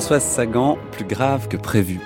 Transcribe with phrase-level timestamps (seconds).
[0.00, 2.00] Françoise Sagan, plus grave que prévu.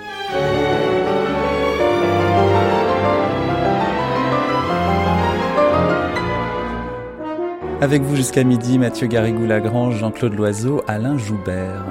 [7.79, 11.85] Avec vous jusqu'à midi, Mathieu Garrigou-Lagrange, Jean-Claude Loiseau, Alain Joubert.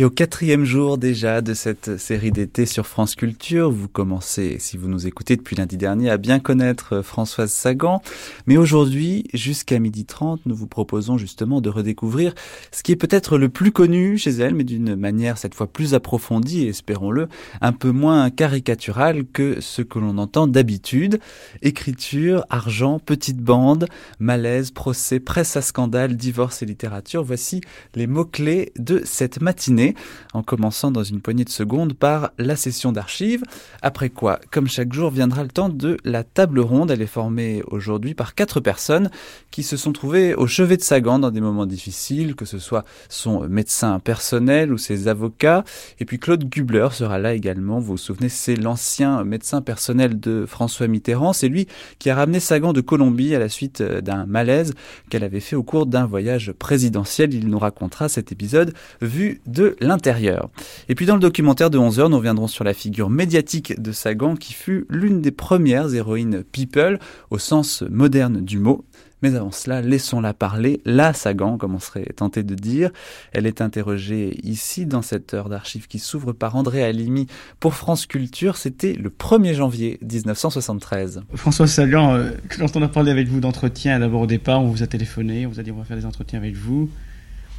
[0.00, 4.78] Et au quatrième jour déjà de cette série d'été sur France Culture, vous commencez, si
[4.78, 8.00] vous nous écoutez depuis lundi dernier, à bien connaître Françoise Sagan.
[8.46, 12.34] Mais aujourd'hui, jusqu'à midi 30, nous vous proposons justement de redécouvrir
[12.72, 15.92] ce qui est peut-être le plus connu chez elle, mais d'une manière cette fois plus
[15.92, 17.28] approfondie espérons-le,
[17.60, 21.20] un peu moins caricaturale que ce que l'on entend d'habitude.
[21.60, 23.86] Écriture, argent, petite bande,
[24.18, 27.22] malaise, procès, presse à scandale, divorce et littérature.
[27.22, 27.60] Voici
[27.94, 29.89] les mots-clés de cette matinée
[30.32, 33.42] en commençant dans une poignée de secondes par la session d'archives.
[33.82, 36.90] Après quoi, comme chaque jour, viendra le temps de la table ronde.
[36.90, 39.10] Elle est formée aujourd'hui par quatre personnes
[39.50, 42.84] qui se sont trouvées au chevet de Sagan dans des moments difficiles, que ce soit
[43.08, 45.64] son médecin personnel ou ses avocats.
[45.98, 47.78] Et puis Claude Gubler sera là également.
[47.80, 51.32] Vous vous souvenez, c'est l'ancien médecin personnel de François Mitterrand.
[51.32, 51.66] C'est lui
[51.98, 54.74] qui a ramené Sagan de Colombie à la suite d'un malaise
[55.08, 57.34] qu'elle avait fait au cours d'un voyage présidentiel.
[57.34, 60.50] Il nous racontera cet épisode vu de l'intérieur.
[60.88, 64.36] Et puis dans le documentaire de 11h, nous reviendrons sur la figure médiatique de Sagan
[64.36, 66.98] qui fut l'une des premières héroïnes people
[67.30, 68.84] au sens moderne du mot.
[69.22, 72.90] Mais avant cela, laissons-la parler, la Sagan, comme on serait tenté de dire.
[73.32, 77.26] Elle est interrogée ici dans cette heure d'archives qui s'ouvre par André Alimi
[77.58, 78.56] pour France Culture.
[78.56, 81.22] C'était le 1er janvier 1973.
[81.34, 84.82] François Sagan, euh, quand on a parlé avec vous d'entretien, d'abord au départ, on vous
[84.82, 86.88] a téléphoné, on vous a dit on va faire des entretiens avec vous.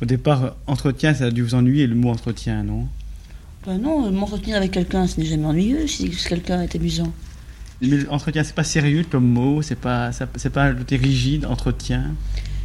[0.02, 2.88] Au départ, entretien, ça a dû vous ennuyer le mot entretien, non?
[3.66, 7.14] Ben Non, m'entretenir avec quelqu'un, ce n'est jamais ennuyeux si quelqu'un est amusant.
[7.82, 12.16] Mais entretien, c'est pas sérieux comme mot, c'est pas, c'est pas un côté rigide, entretien?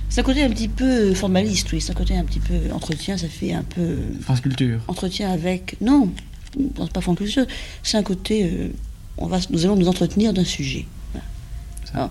[0.08, 1.80] C'est un côté un petit peu formaliste, oui.
[1.80, 3.96] C'est un côté un petit peu entretien, ça fait un peu.
[4.22, 4.80] France Culture.
[4.88, 5.76] Entretien avec.
[5.80, 6.10] Non,
[6.56, 7.46] c'est pas France Culture.
[7.82, 8.44] C'est un côté.
[8.44, 8.68] Euh,
[9.18, 10.86] on va, nous allons nous entretenir d'un sujet.
[11.92, 12.10] Voilà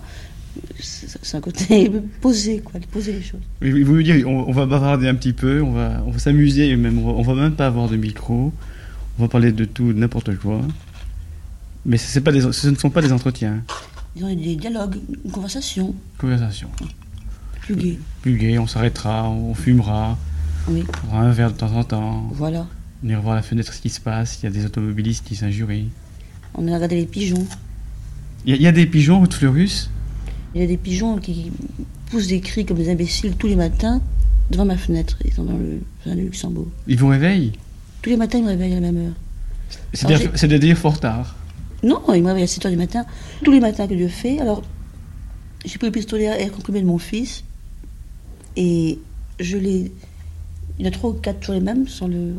[0.80, 3.42] c'est un côté poser, quoi, poser les choses.
[3.62, 6.76] Oui, vous voulez dire, on, va bavarder un petit peu, on va, on va s'amuser,
[6.76, 8.54] même, on va même pas avoir de micro,
[9.18, 10.62] on va parler de tout, n'importe quoi.
[11.86, 13.64] Mais ce, pas des, ce ne sont pas des entretiens.
[14.16, 15.94] Ils ont des dialogues, une conversation.
[16.18, 16.70] Conversation.
[17.62, 18.00] Plus gai.
[18.22, 20.18] Plus gai, on s'arrêtera, on fumera.
[20.68, 20.84] Oui.
[20.88, 22.30] On prendra un verre de temps en temps.
[22.34, 22.66] Voilà.
[23.04, 25.36] On ira voir la fenêtre ce qui se passe, il y a des automobilistes qui
[25.36, 25.90] s'injurient.
[26.56, 27.46] On a regardé les pigeons.
[28.46, 29.90] Il y, a des pigeons au Fleurus?
[30.56, 31.52] Il y a des pigeons qui
[32.10, 34.02] poussent des cris comme des imbéciles tous les matins
[34.50, 35.18] devant ma fenêtre.
[35.26, 36.68] Ils sont dans le jardin de Luxembourg.
[36.88, 37.52] Ils vous réveillent?
[38.02, 39.14] Tous les matins, ils me réveillent à la même heure.
[39.92, 41.36] C'est-à-dire fort tard?
[41.84, 43.06] Non, ils me réveillent à 7 h du matin.
[43.44, 44.40] Tous les matins que Dieu fait.
[44.40, 44.64] Alors,
[45.66, 47.44] j'ai pris le pistolet à air comprimé de mon fils
[48.56, 49.00] et
[49.42, 49.92] je l'ai.
[50.80, 52.36] Il y en a trois ou quatre toujours les mêmes, sans le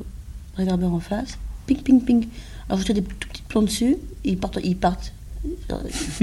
[0.57, 1.39] réverbère en face.
[1.67, 2.29] Ping, ping, ping.
[2.69, 4.59] Alors, je tire des tout petits plans dessus, et ils partent.
[4.65, 5.13] Ils partent.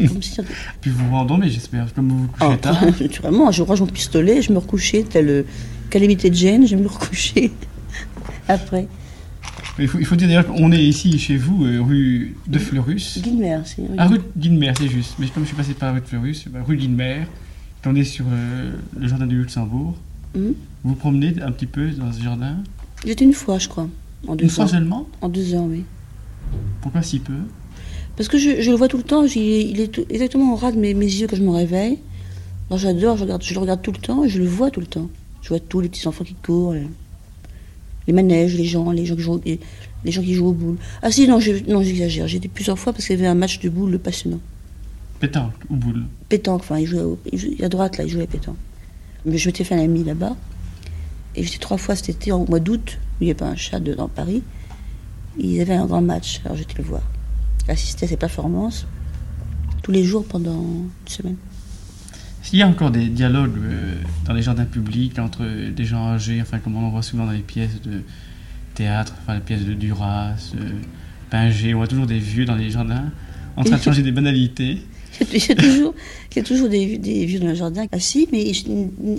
[0.81, 2.85] Puis vous vous rendormez, j'espère, comme vous vous couchez ah, tard.
[3.01, 5.45] Naturellement, je range mon pistolet, je me recouchais, tel le
[5.89, 7.51] calamité de Jane, je me recouchais
[8.47, 8.87] après.
[9.79, 13.19] Il faut, il faut dire d'ailleurs qu'on est ici chez vous, euh, rue de Fleurus.
[13.21, 13.81] Guilmer, c'est.
[13.97, 15.15] Ah, rue Guilmer, c'est juste.
[15.19, 17.23] Mais comme je suis passé par rue de Fleurus, bah, rue Guilmer,
[17.85, 19.95] on est sur euh, le jardin du Luxembourg.
[20.35, 22.57] Vous vous promenez un petit peu dans ce jardin?
[23.05, 23.87] J'étais une fois, je crois.
[24.27, 25.07] En deux une fois seulement?
[25.21, 25.83] En deux ans, oui.
[26.81, 27.33] Pourquoi si peu?
[28.15, 30.93] Parce que je, le vois tout le temps, il est exactement au ras de mes,
[30.93, 31.97] yeux quand je me réveille.
[32.69, 34.85] Alors j'adore, je, je le regarde tout le temps et je le vois tout le
[34.85, 35.09] temps.
[35.41, 36.75] Je vois tous les petits enfants qui courent,
[38.07, 40.77] les, manèges, les gens, les gens qui jouent, les, gens qui jouent aux boules.
[41.01, 42.27] Ah si, non, j'exagère.
[42.27, 44.39] J'ai été plusieurs fois parce qu'il y avait un match de boules passionnant.
[45.19, 46.03] Pétanque ou boule?
[46.29, 47.03] Pétanque, enfin, il jouait,
[47.61, 48.57] à droite, là, il jouait à pétanque.
[49.25, 50.35] Mais je m'étais fait un ami là-bas.
[51.35, 53.55] Et j'étais trois fois cet été, au mois d'août, où il n'y avait pas un
[53.55, 54.43] chat dans Paris.
[55.37, 57.01] Ils avaient un grand match, alors j'étais le voir
[57.67, 58.87] assister à ces performances
[59.81, 61.35] tous les jours pendant une semaine.
[62.41, 63.95] S'il y a encore des dialogues euh,
[64.25, 67.31] dans les jardins publics entre des gens âgés, enfin comme on en voit souvent dans
[67.31, 68.01] les pièces de
[68.73, 70.71] théâtre, enfin les pièces de Duras, euh,
[71.29, 73.05] Pinger, on voit toujours des vieux dans les jardins
[73.55, 74.85] en train de changer des banalités.
[75.33, 75.93] Il y a toujours,
[76.31, 78.51] il y a toujours des, des, vieux dans le jardin assis, mais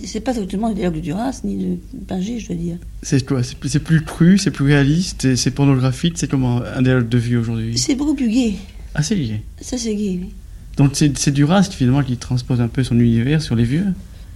[0.04, 2.76] c'est pas exactement le dialogue de Duras ni de Pinger, je veux dire.
[3.02, 3.42] C'est quoi?
[3.42, 7.78] C'est plus cru, c'est plus réaliste, c'est pornographique, c'est comment un dialogue de vieux aujourd'hui?
[7.78, 8.54] C'est beaucoup plus gay.
[8.94, 10.30] Ah, c'est gay Ça, c'est gay, oui.
[10.76, 13.86] Donc c'est Duras finalement qui transpose un peu son univers sur les vieux?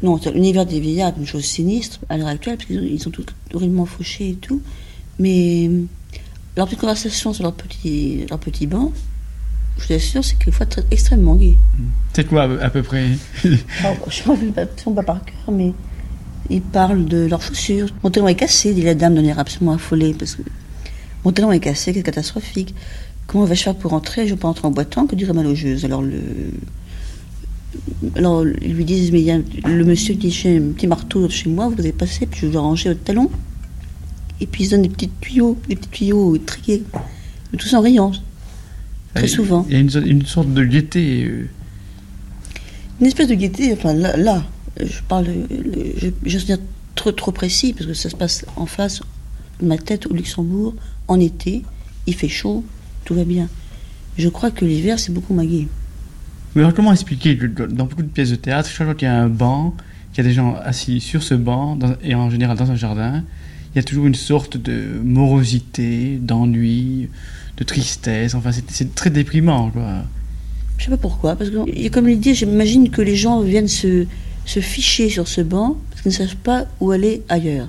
[0.02, 3.26] Non, l'univers des vieillards est une chose sinistre à l'heure actuelle, parce qu'ils sont tous
[3.52, 4.62] horriblement fauchés et tout.
[5.18, 5.68] Mais
[6.56, 8.92] leur petite conversation sur leur petit, leur petit banc,
[9.78, 11.56] je vous assure, c'est qu'il faut être extrêmement gai.
[12.12, 13.10] C'est quoi à peu près
[13.44, 15.72] oh, Je ne me pas, pas par cœur, mais
[16.50, 17.88] Ils parlent de leurs chaussures.
[18.02, 20.14] Mon talon est cassé, dit la dame d'un air absolument affolé.
[20.18, 20.42] Parce que
[21.24, 22.74] mon talon est cassé, c'est catastrophique.
[23.26, 25.42] Comment vais-je faire pour rentrer Je ne vais pas rentrer en boitant, que dirait ma
[25.42, 26.20] logeuse Alors le.
[28.16, 31.28] Alors ils lui disent Mais il y a le monsieur qui dit un petit marteau
[31.28, 33.30] chez moi, vous avez passé, puis je vais ranger votre talon.
[34.40, 36.82] Et puis ils donnent des petits tuyaux, des petits tuyaux triés.
[37.52, 38.12] Mais tout en riant.
[39.18, 39.66] Très souvent.
[39.68, 41.24] Il y a une, une sorte de gaieté.
[41.24, 41.48] euh,
[43.00, 44.44] Une espèce de gaieté, enfin là, là,
[44.80, 45.26] je parle,
[46.00, 46.58] je, je veux dire
[46.94, 49.00] trop, trop précis, parce que ça se passe en face
[49.60, 50.74] de ma tête au Luxembourg,
[51.08, 51.62] en été,
[52.06, 52.64] il fait chaud,
[53.04, 53.48] tout va bien.
[54.16, 55.68] Je crois que l'hiver, c'est beaucoup magué.
[56.54, 59.10] Mais alors, comment expliquer que dans beaucoup de pièces de théâtre, chaque fois qu'il y
[59.10, 59.74] a un banc,
[60.12, 62.74] qu'il y a des gens assis sur ce banc, dans- et en général dans un
[62.76, 63.22] jardin,
[63.72, 67.08] il y a toujours une sorte de morosité, d'ennui,
[67.58, 68.34] de tristesse.
[68.34, 70.04] Enfin, c'est- très déprimant, quoi.
[70.78, 74.06] Je sais pas pourquoi, parce que comme il dit, j'imagine que les gens viennent se,
[74.46, 77.68] se ficher sur ce banc, parce qu'ils ne savent pas où aller ailleurs.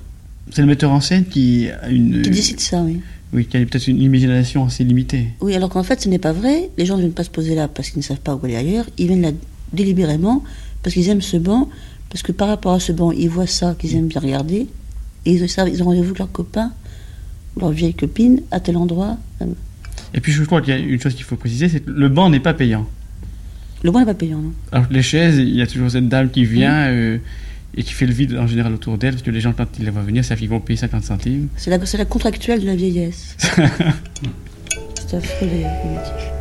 [0.52, 3.00] C'est le metteur en scène qui a une, Qui décide ça, oui.
[3.34, 5.28] oui, qui a peut-être une imagination assez limitée.
[5.42, 6.70] Oui, alors qu'en fait, ce n'est pas vrai.
[6.78, 8.56] Les gens ne viennent pas se poser là parce qu'ils ne savent pas où aller
[8.56, 8.86] ailleurs.
[9.00, 9.32] Ils viennent là
[9.74, 10.44] délibérément
[10.84, 11.68] parce qu'ils aiment ce banc,
[12.10, 14.68] parce que par rapport à ce banc, ils voient ça qu'ils aiment bien regarder.
[15.26, 16.72] Et ils savent, ils ont rendez-vous avec leurs copains
[17.56, 19.18] ou leurs vieilles copines à tel endroit.
[20.14, 22.10] Et puis, je crois qu'il y a une chose qu'il faut préciser, c'est que le
[22.10, 22.88] banc n'est pas payant.
[23.84, 24.54] Le banc n'est pas payant, non?
[24.72, 27.18] Alors que les chaises, il y a toujours cette dame qui vient euh,
[27.76, 29.86] et qui fait le vide en général autour d'elle, parce que les gens, quand ils
[29.86, 31.48] la voient venir, savent qu'ils vont payer 50 centimes.
[31.56, 33.36] C'est la, la contractuelle de la vieillesse.
[33.40, 36.39] c'est affreux, les, les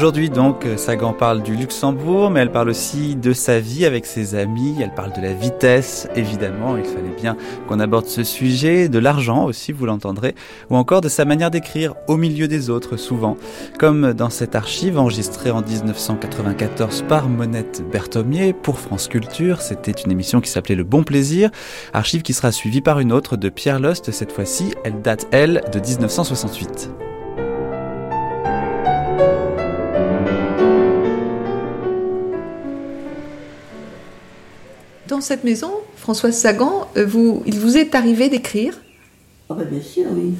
[0.00, 4.34] Aujourd'hui donc, Sagan parle du Luxembourg, mais elle parle aussi de sa vie avec ses
[4.34, 7.36] amis, elle parle de la vitesse, évidemment, il fallait bien
[7.68, 10.34] qu'on aborde ce sujet, de l'argent aussi, vous l'entendrez,
[10.70, 13.36] ou encore de sa manière d'écrire au milieu des autres, souvent,
[13.78, 20.10] comme dans cette archive enregistrée en 1994 par Monette Berthomier pour France Culture, c'était une
[20.10, 21.50] émission qui s'appelait Le Bon Plaisir,
[21.92, 25.62] archive qui sera suivie par une autre de Pierre Lost, cette fois-ci, elle date, elle,
[25.70, 27.09] de 1968.
[35.10, 38.74] Dans cette maison, Françoise Sagan, euh, vous, il vous est arrivé d'écrire
[39.48, 40.34] Ah bah bien sûr, oui.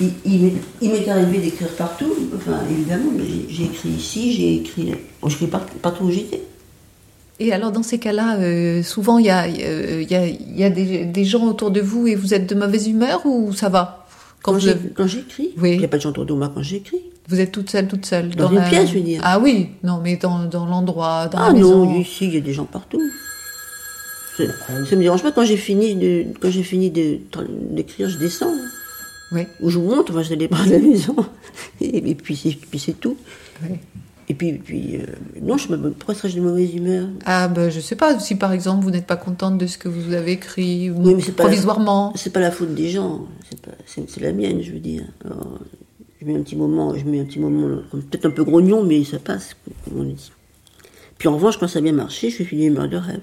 [0.00, 4.54] Il, il m'est- il m'est arrivé d'écrire partout, enfin évidemment, mais j'ai- écrit ici, j'ai
[4.58, 4.94] écrit,
[5.26, 5.48] j'écris
[5.82, 6.40] partout où j'étais.
[7.40, 10.56] Et alors dans ces cas-là, euh, souvent il y a, euh, il y a, il
[10.56, 13.52] y a des, des gens autour de vous et vous êtes de mauvaise humeur ou
[13.52, 14.06] ça va?
[14.42, 15.72] Quand, j'écris, Oui.
[15.72, 17.00] il n'y a pas de gens autour de moi quand j'écris.
[17.28, 19.20] Vous êtes toute seule, toute seule Dans une pièce, je veux dire.
[19.24, 21.84] Ah oui, non mais dans, dans l'endroit, dans Ah la maison.
[21.86, 23.00] non, ici, il y a des gens partout.
[24.36, 24.46] C'est-
[24.88, 27.18] Ça me dérange pas quand j'ai fini de, quand j'ai fini de-
[27.70, 28.52] d'écrire, je descends.
[29.32, 29.42] Oui.
[29.60, 31.16] Ou je monte, enfin je départ de la maison.
[31.80, 33.16] Et, et puis c'est puis c'est tout.
[33.62, 33.76] Oui.
[34.28, 35.06] Et puis, puis euh,
[35.40, 37.06] non, je me, pourquoi serais-je de mauvaise humeur?
[37.24, 39.88] Ah ben je sais pas, si par exemple vous n'êtes pas contente de ce que
[39.88, 42.12] vous avez écrit Oui, mais c'est pas- provisoirement.
[42.16, 45.04] C'est pas la faute des gens, c'est pas- c'est c'est la mienne, je veux dire.
[45.24, 45.60] Alors,
[46.20, 49.04] je mets un petit moment, je mets un petit moment, peut-être un peu grognon, mais
[49.04, 50.30] ça passe, comme on dit.
[51.18, 53.20] Puis en revanche, quand ça a bien marché, je suis d'une humeur de rêve.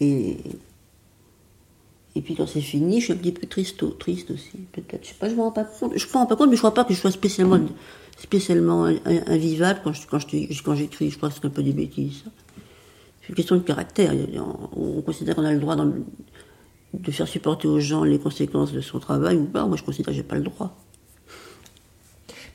[0.00, 0.36] Et,
[2.14, 5.02] et puis quand c'est fini, je suis un petit peu triste, aussi, peut-être.
[5.04, 5.92] Je sais pas, je me rends pas compte.
[5.96, 7.60] Je me rends pas compte, mais je crois pas que je sois spécialement,
[8.18, 11.10] spécialement in- in- invivable quand quand j'écris.
[11.10, 12.24] Je crois que c'est un peu des bêtises.
[13.22, 14.12] C'est une question de caractère.
[14.76, 18.80] On, on considère qu'on a le droit de faire supporter aux gens les conséquences de
[18.80, 19.66] son travail ou pas.
[19.66, 20.76] Moi, je considère que j'ai pas le droit.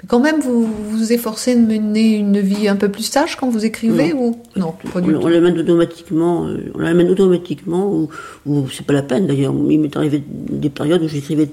[0.08, 3.64] Quand même vous vous efforcez de mener une vie un peu plus sage quand vous
[3.64, 5.26] écrivez ou non pas du on, tout.
[5.26, 8.10] on l'amène automatiquement, euh, on l'amène automatiquement, ou,
[8.46, 9.54] ou c'est pas la peine d'ailleurs.
[9.70, 11.48] Il m'est arrivé des périodes où j'écrivais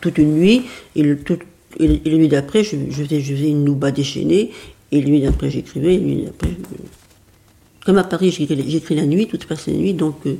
[0.00, 0.62] toute une nuit,
[0.96, 1.38] et, le, tout-
[1.78, 4.50] et, le- et la nuit d'après, je, je faisais, je faisais une nouba déchaînée,
[4.92, 9.04] et la nuit d'après, j'écrivais, et la nuit d'après, je- comme à Paris, j'écris la
[9.06, 10.36] nuit, tout se passe la nuit, donc, euh,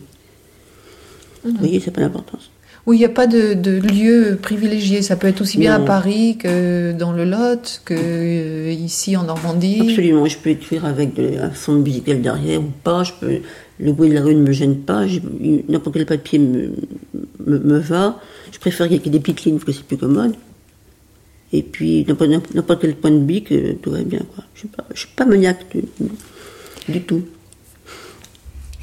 [1.44, 2.50] vous voyez, c'est pas l'importance.
[2.86, 5.02] Oui, il n'y a pas de, de lieu privilégié.
[5.02, 5.84] Ça peut être aussi bien Non.
[5.84, 9.80] à Paris que dans le Lot, que euh, ici en Normandie.
[9.82, 13.38] Absolument, je peux écrire avec de- un fond musical derrière ou pas, je peux,
[13.78, 15.04] le bruit de la rue ne me gêne pas,
[15.68, 16.70] n'importe quel papier me,
[17.46, 18.18] me, me va.
[18.50, 20.34] Je préfère qu'il y ait des petites lignes parce que c'est plus commode.
[21.52, 24.20] Et puis, n'importe quel point de bic, euh, tout va bien.
[24.34, 24.44] Quoi.
[24.54, 25.82] Je ne suis pas maniaque du,
[26.92, 27.22] du tout.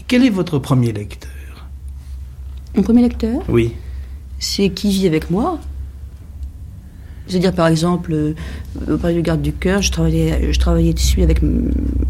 [0.08, 1.32] Quel est votre premier lecteur?
[2.76, 3.72] Mon premier lecteur, Oui.
[4.40, 5.60] C'est Qui vit avec moi
[7.28, 8.34] C'est-à-dire, par exemple, euh,
[8.90, 11.40] au palais de garde du cœur, je travaillais, je travaillais dessus avec,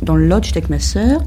[0.03, 1.24] dans le lot, j'étais avec ma sœur.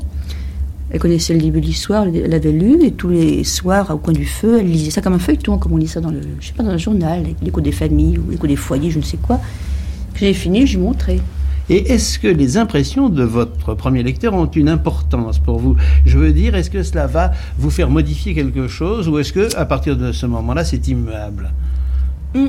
[0.93, 4.13] Elle connaissait le début de l'histoire, elle l'avait lu, et tous les soirs, au coin
[4.13, 6.49] du feu, elle lisait ça comme un feuilleton, comme on lit ça dans le, je
[6.49, 9.17] sais pas, dans le journal, l'écho des familles ou l'écho des foyers, je ne sais
[9.17, 9.41] quoi.
[10.17, 11.21] J'ai fini, je lui montrais.
[11.71, 15.77] Et est-ce que les impressions de votre premier lecteur ont une importance pour vous?
[16.05, 19.57] Je veux dire, est-ce que cela va vous faire modifier quelque chose ou est-ce que
[19.57, 21.53] à partir de ce moment-là, c'est immuable?
[22.35, 22.49] Hmm.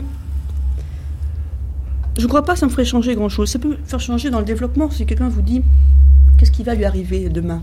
[2.18, 3.48] Je ne crois pas que ça me ferait changer grand-chose.
[3.48, 5.62] Ça peut faire changer dans le développement si quelqu'un vous dit
[6.40, 7.62] qu'est-ce qui va lui arriver demain?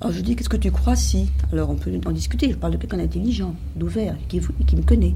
[0.00, 1.30] Alors je dis qu'est-ce que tu crois si?
[1.52, 2.50] Alors on peut en discuter.
[2.50, 5.14] Je parle de quelqu'un d'intelligent, d'ouvert, qui, qui, me connaît.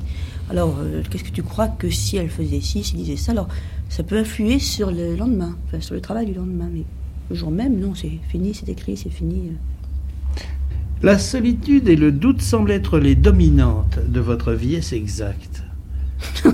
[0.50, 3.33] Alors euh, qu'est-ce que tu crois que si elle faisait ci, si elle disait ça?
[3.33, 3.49] Alors
[3.92, 6.70] ça peut influer sur le lendemain, enfin, sur le travail du lendemain.
[6.72, 6.84] Mais
[7.28, 9.52] le jour même, non, c'est fini, c'est écrit, c'est fini.
[11.02, 15.62] La solitude et le doute semblent être les dominantes de votre vie, est-ce exact?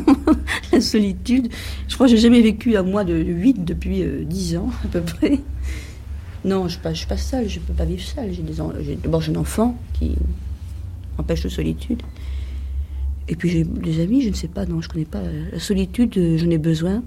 [0.72, 1.48] La solitude,
[1.86, 4.88] je crois que j'ai jamais vécu à moins de 8 depuis euh, 10 ans à
[4.88, 5.38] peu près.
[6.44, 8.32] Non, je ne suis, pas, je suis pas seule, je ne peux pas vivre seule.
[8.32, 8.42] J'ai
[8.96, 10.16] D'abord, j'ai un enfant qui
[11.18, 12.02] empêche la solitude.
[13.28, 15.22] Et puis j'ai des amis, je ne sais pas, non, je ne connais pas.
[15.52, 17.04] La solitude, euh, j'en ai besoin.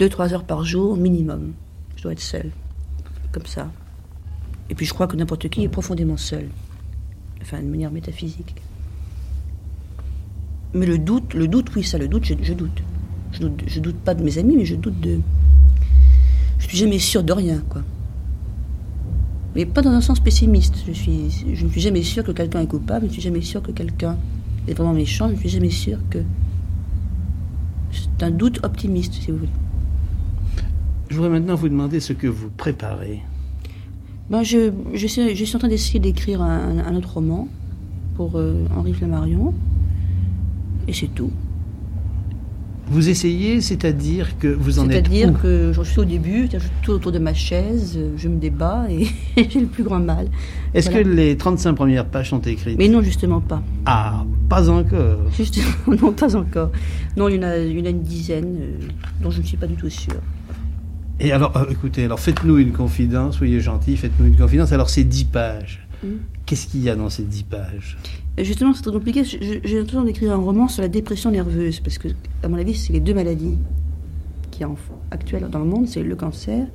[0.00, 1.52] 2-3 heures par jour minimum.
[1.96, 2.50] Je dois être seule.
[3.32, 3.70] Comme ça.
[4.70, 6.48] Et puis je crois que n'importe qui est profondément seul.
[7.40, 8.54] Enfin, de manière métaphysique.
[10.74, 12.82] Mais le doute, le doute, oui, ça, le doute, je, doute.
[13.32, 13.62] Je doute.
[13.66, 15.20] Je doute pas de mes amis, mais je doute de.
[16.58, 17.82] Je suis jamais sûre de rien, quoi.
[19.54, 20.76] Mais pas dans un sens pessimiste.
[20.86, 23.42] Je, suis, je ne suis jamais sûre que quelqu'un est coupable, je ne suis jamais
[23.42, 24.16] sûre que quelqu'un
[24.66, 26.18] est vraiment méchant, je ne suis jamais sûre que.
[27.90, 29.50] C'est un doute optimiste, si vous voulez.
[31.12, 33.20] Je voudrais maintenant vous demander ce que vous préparez.
[34.30, 37.48] Ben, je, je, suis, je suis en train d'essayer d'écrire un, un, autre roman
[38.16, 39.52] pour euh, Henri Flammarion.
[40.88, 41.30] Et c'est tout.
[42.86, 46.92] Vous essayez, c'est-à-dire que vous en êtes C'est-à-dire que je suis au début, je tout
[46.92, 49.06] autour de ma chaise, je me débat et
[49.50, 50.28] j'ai le plus grand mal.
[50.72, 51.04] Est-ce voilà.
[51.04, 52.78] que les 35 premières pages sont écrites?
[52.78, 53.62] Mais non, justement pas.
[53.84, 55.66] Ah, pas encore Justement,
[56.02, 56.70] non, pas encore.
[57.18, 58.78] Non, il y en a, il y en a une dizaine euh,
[59.22, 60.22] dont je ne suis pas du tout sûre.
[61.24, 64.72] Et alors, euh, écoutez, alors faites-nous une confidence, soyez gentil, faites-nous une confidence.
[64.72, 66.08] Alors, ces 10 pages, mm.
[66.44, 67.96] qu'est-ce qu'il y a dans ces 10 pages?
[68.38, 69.22] Justement, c'est très compliqué.
[69.24, 72.08] J'ai l'intention d'écrire un roman sur la dépression nerveuse, parce que,
[72.42, 73.56] à mon avis, c'est les deux maladies
[74.50, 74.74] qui sont
[75.12, 76.66] actuelles dans le monde, c'est le cancer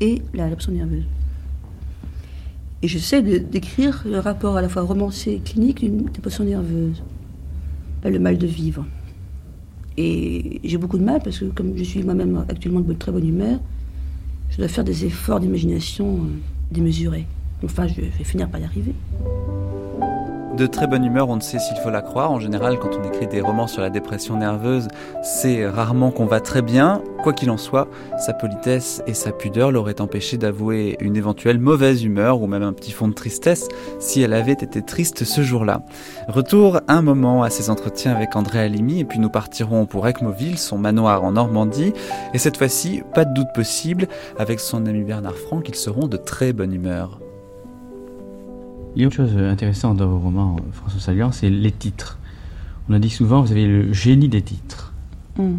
[0.00, 1.04] et la dépression nerveuse.
[2.82, 7.02] Et j'essaie d'écrire le rapport à la fois romancé et clinique d'une dépression nerveuse,
[8.04, 8.86] le mal de vivre.
[10.00, 13.28] Et j'ai beaucoup de mal parce que, comme je suis moi-même actuellement de très bonne
[13.28, 13.58] humeur,
[14.48, 16.28] je dois faire des efforts d'imagination euh,
[16.70, 17.26] démesurés.
[17.64, 18.94] Enfin, je vais finir par y arriver.
[20.58, 22.32] De très bonne humeur, on ne sait s'il faut la croire.
[22.32, 24.88] En général, quand on écrit des romans sur la dépression nerveuse,
[25.22, 27.00] c'est rarement qu'on va très bien.
[27.22, 27.86] Quoi qu'il en soit,
[28.18, 32.72] sa politesse et sa pudeur l'auraient empêché d'avouer une éventuelle mauvaise humeur ou même un
[32.72, 33.68] petit fond de tristesse
[34.00, 35.82] si elle avait été triste ce jour-là.
[36.26, 40.58] Retour un moment à ses entretiens avec André Alimi et puis nous partirons pour Ecmoville,
[40.58, 41.92] son manoir en Normandie.
[42.34, 44.08] Et cette fois-ci, pas de doute possible,
[44.40, 47.20] avec son ami Bernard Franck, ils seront de très bonne humeur.
[48.96, 52.18] Il y a autre chose intéressante dans vos romans, François Salian, c'est les titres.
[52.88, 54.92] On a dit souvent, vous avez le génie des titres.
[55.36, 55.56] Mm.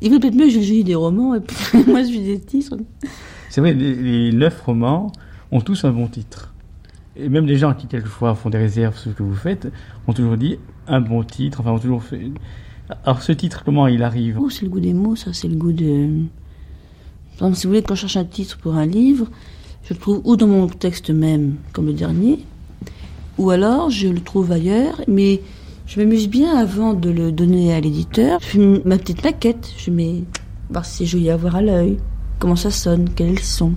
[0.00, 2.20] Il vaut peut-être mieux que j'ai le génie des romans, et puis moi je suis
[2.20, 2.76] des titres.
[3.48, 5.12] C'est vrai, les, les, neuf romans
[5.52, 6.52] ont tous un bon titre.
[7.16, 9.70] Et même les gens qui, quelquefois, font des réserves sur ce que vous faites,
[10.08, 12.32] ont toujours dit un bon titre, enfin, ont toujours fait.
[13.04, 14.38] Alors, ce titre, comment il arrive?
[14.40, 16.24] Oh, C'est le goût des mots, ça, c'est le goût de.
[17.38, 19.28] Par exemple, si vous voulez, quand je cherche un titre pour un livre,
[19.84, 22.44] je le trouve ou dans mon texte même, comme le dernier,
[23.38, 25.40] ou alors je le trouve ailleurs, mais
[25.86, 28.40] je m'amuse bien avant de le donner à l'éditeur.
[28.40, 30.24] Je fais ma petite maquette, je mets
[30.70, 31.98] voir si c'est joli à voir à l'œil,
[32.38, 33.72] comment ça sonne, quel est le son.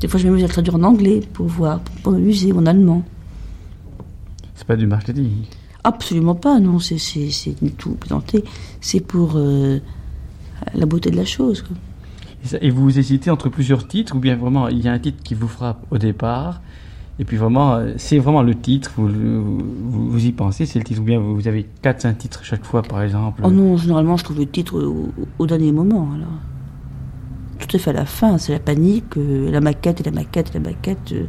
[0.00, 2.66] Des fois, je m'amuse à le traduire en anglais pour voir, pour m'amuser, ou en
[2.66, 3.02] allemand.
[4.54, 5.30] C'est pas du marketing
[5.84, 6.96] Absolument pas, non, c'est
[7.60, 8.44] du tout présenté.
[8.80, 9.80] C'est pour euh,
[10.74, 11.62] la beauté de la chose.
[11.62, 11.76] Quoi.
[12.60, 15.34] Et vous hésitez entre plusieurs titres, ou bien vraiment il y a un titre qui
[15.34, 16.60] vous frappe au départ,
[17.18, 21.04] et puis vraiment, c'est vraiment le titre, vous, vous, y pensez, c'est le titre, ou
[21.04, 23.42] bien vous avez 4-5 titres chaque fois par exemple?
[23.44, 24.82] Oh non, généralement je trouve le titre
[25.38, 26.08] au, dernier moment.
[26.14, 26.28] Alors.
[27.58, 30.50] Tout à fait à la fin, c'est la panique, euh, la maquette et la maquette
[30.50, 31.12] et la maquette.
[31.12, 31.26] Euh,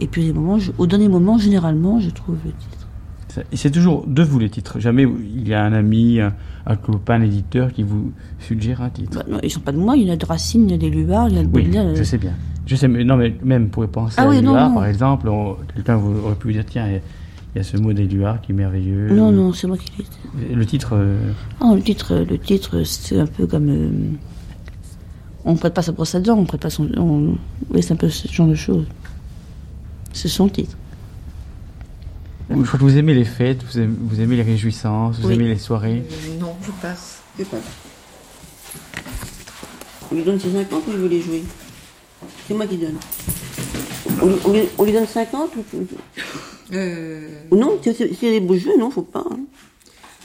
[0.00, 0.32] et puis
[0.78, 2.79] au dernier moment, généralement, je trouve le titre.
[3.52, 4.80] C'est toujours de vous les titres.
[4.80, 6.34] Jamais il y a un ami, un,
[6.66, 9.18] un copain, un éditeur qui vous suggère un titre.
[9.18, 9.96] Bah, non, ils sont pas de moi.
[9.96, 11.62] Il y en a de Racine, il y a des il y a de oui,
[11.64, 11.94] Baudelaire.
[11.94, 12.32] Je sais bien.
[12.66, 14.74] Je sais, mais non, mais même pour penser Ah à oui, Lubar, non.
[14.76, 15.30] par exemple,
[15.74, 17.00] quelqu'un vous aurait pu dire tiens, il
[17.56, 19.10] y a ce mot d'Éluard qui est merveilleux.
[19.12, 20.04] Non, non, c'est moi qui l'ai
[20.48, 20.54] dit.
[20.54, 20.90] Le titre.
[20.94, 21.16] euh,
[21.60, 23.68] Oh, le titre, le titre, c'est un peu comme.
[23.68, 23.90] euh,
[25.44, 26.88] on ne prête pas sa brosse à dents, on prête pas son.
[26.96, 27.36] on-
[27.72, 28.86] Oui, c'est un peu ce genre de choses.
[30.12, 30.76] C'est son titre.
[32.50, 35.34] Je crois que vous aimez les fêtes, vous aimez, vous aimez les réjouissances, vous Oui.
[35.34, 36.02] aimez les soirées.
[36.40, 37.18] Non, je passe.
[40.10, 41.42] On lui donne ses 50 ou il veut les jouer?
[42.48, 42.96] C'est moi qui donne.
[44.20, 45.64] On lui, on lui- on lui donne 50 ou,
[46.72, 47.20] Euh,
[47.52, 49.24] non C'est des beaux jeux, non, faut pas.
[49.30, 49.38] hein.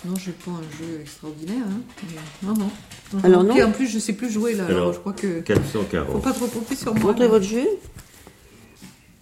[0.05, 1.63] non, je pas un jeu extraordinaire.
[1.67, 1.82] Hein.
[2.44, 2.70] Non, non.
[3.13, 3.20] non.
[3.24, 4.65] Alors non en plus, je sais plus jouer là.
[4.65, 5.38] Alors, Alors, je crois que.
[5.38, 6.22] Faut 440.
[6.24, 7.03] pas trop compter sur moi.
[7.12, 7.65] Montrez votre jeu.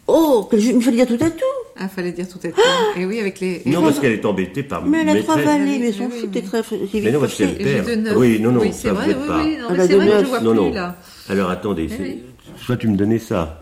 [0.08, 1.44] Oh, quel jeu Il me fallait dire tout à tout.
[1.78, 2.62] Ah, fallait dire tout à tout.
[3.00, 3.62] Et oui, avec les.
[3.66, 6.42] Non, parce qu'elle est embêtée par Mais elle a trois vallées, mais son mais- t'es
[6.42, 6.62] très.
[6.94, 8.14] Mais non, parce qu'elle perd.
[8.18, 9.44] Oui, non, non, oui, ça c'est vrai, vous oui, pas.
[9.44, 10.74] oui, non, Elle mais a c'est vrai que je vois Non, plus non.
[10.74, 10.98] là.
[11.30, 12.24] Alors attendez, oui.
[12.58, 13.62] soit tu me donnais ça.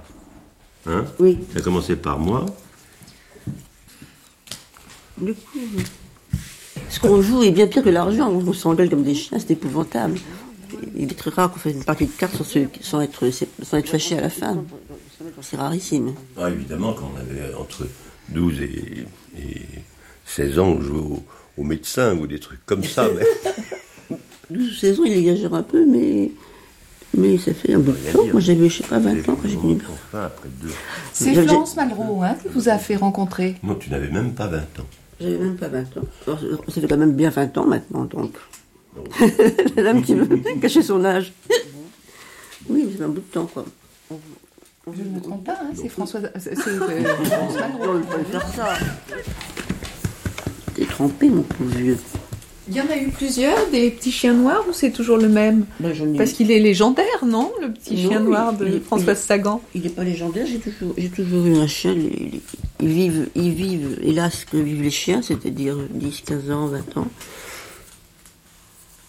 [0.88, 2.46] Hein Oui, Ça a commencé par moi.
[5.20, 5.60] du coup.
[6.90, 8.30] Ce qu'on joue est bien pire que l'argent.
[8.30, 10.18] On s'engueule comme des chiens, c'est épouvantable.
[10.96, 13.24] Il est très rare qu'on fasse une partie de cartes sans, se- sans être,
[13.64, 14.64] sans être fâché à la fin.
[15.42, 16.14] C'est rarissime.
[16.38, 17.88] Ah, évidemment, quand on avait entre
[18.30, 19.06] 12 et,
[19.40, 19.62] et
[20.26, 21.24] 16 ans, on jouait au,
[21.58, 23.08] au médecin ou des trucs comme ça.
[23.16, 24.18] Mais...
[24.50, 26.32] 12 ou 16 ans, il exagère un peu, mais,
[27.18, 28.26] mais ça fait un bout de temps.
[28.32, 29.78] Moi, j'avais, je sais pas, 20 ans quand j'ai connu.
[31.14, 33.56] C'est Florence Malraux hein, qui vous a fait rencontrer.
[33.64, 34.86] Non, tu n'avais même pas 20 ans.
[35.20, 36.02] J'avais même pas 20 ans.
[36.28, 38.34] Alors, ça fait quand même bien 20 ans maintenant, donc.
[39.76, 40.28] Madame qui veut
[40.62, 41.32] cacher son âge.
[42.70, 43.66] Oui, mais c'est un bout de temps, quoi.
[44.94, 46.30] Je ne me trompe pas, hein, c'est Françoise.
[46.40, 47.90] C'est c'est, euh, Florence Malraux.
[47.90, 48.74] On ne peut pas faire ça.
[50.76, 51.98] T'es trempé, mon pauvre vieux.
[52.70, 55.66] Il y en a eu plusieurs, des petits chiens noirs, ou c'est toujours le même
[55.80, 59.20] Ben, ai- Parce qu'il est légendaire, non Le petit Non, chien noir de il- Françoise
[59.20, 59.62] Sagan.
[59.76, 60.60] Il n'est pas légendaire, j'ai
[61.10, 61.94] toujours, eu un chien.
[62.80, 67.08] Ils vivent, ils vivent, hélas, que vivent les chiens, c'est-à-dire 10, 15 ans, 20 ans.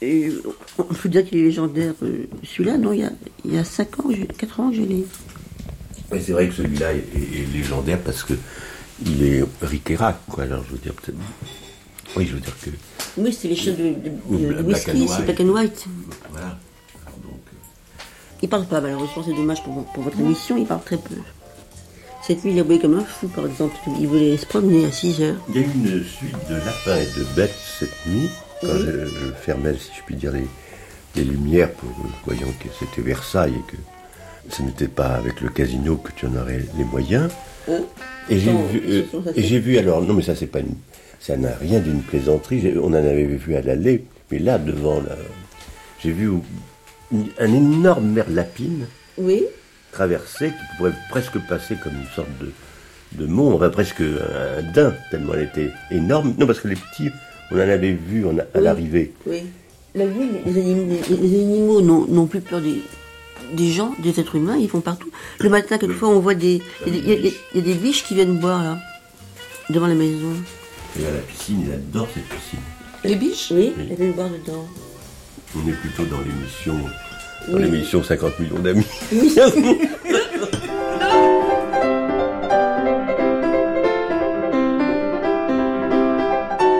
[0.03, 0.33] Et
[0.79, 1.95] on peut dire qu'il est légendaire.
[2.03, 3.12] euh, Celui-là, non, il y a,
[3.45, 5.07] il y a 5 ans, j'ai- 4 ans que je l'ai.
[6.11, 8.35] Mais c'est vrai que celui-là est, légendaire parce que
[9.07, 10.43] il est ric-et-rac, quoi.
[10.45, 11.17] Alors, je veux dire, peut-être.
[12.17, 12.71] Oui, je veux dire que.
[13.17, 13.95] Oui, c'est les chiens de,
[14.65, 15.23] whisky, c'est.
[15.25, 15.85] Black and White.
[16.31, 16.47] Voilà.
[17.07, 18.03] Alors, donc, euh,
[18.43, 21.15] Il parle pas, malheureusement, c'est dommage pour, pour votre émission, il parle très peu.
[22.27, 23.75] Cette nuit, il a bougé comme un fou, par exemple.
[24.01, 25.37] Il voulait se promener à 6 heures.
[25.49, 28.29] Il y a eu une suite de lapins et de bêtes cette nuit,
[28.62, 30.46] quand je, je fermais, si je puis dire, les,
[31.16, 31.90] les lumières, pour,
[32.25, 33.77] voyant que c'était Versailles et que
[34.55, 37.29] ce n'était pas avec le casino que tu en aurais les moyens.
[38.29, 39.03] Et j'ai vu, euh,
[39.37, 40.75] et j'ai vu alors, non mais ça c'est pas une,
[41.20, 45.16] ça n'a rien d'une plaisanterie, on en avait vu à l'aller, mais là devant, là,
[46.03, 46.29] j'ai vu
[47.12, 48.87] une- un énorme merlapine
[49.18, 49.44] Oui.
[49.92, 52.53] traversée qui pourrait presque passer comme une sorte de,
[53.12, 56.35] de mont, enfin presque un daim, tellement elle était énorme.
[56.38, 57.11] Non, parce que les petits,
[57.53, 58.62] on en avait vu en- à Oui.
[58.62, 59.12] l'arrivée.
[59.27, 59.43] Oui.
[59.95, 60.11] La les
[60.61, 62.77] animaux, les- les animaux n'ont n'ont plus peur des,
[63.53, 65.11] des gens, des êtres humains, ils font partout.
[65.38, 66.62] Le matin, quelquefois, on voit des.
[66.87, 68.62] Il y, a des- il y a- il y a des biches qui viennent boire,
[68.62, 68.79] là,
[69.69, 70.33] devant la maison.
[70.99, 72.59] Et à la piscine, ils adorent cette piscine.
[73.05, 74.67] Les biches Oui, elles viennent boire dedans.
[75.55, 76.75] On est plutôt dans l'émission,
[77.49, 77.62] dans Oui.
[77.65, 78.87] l'émission 50 millions d'amis.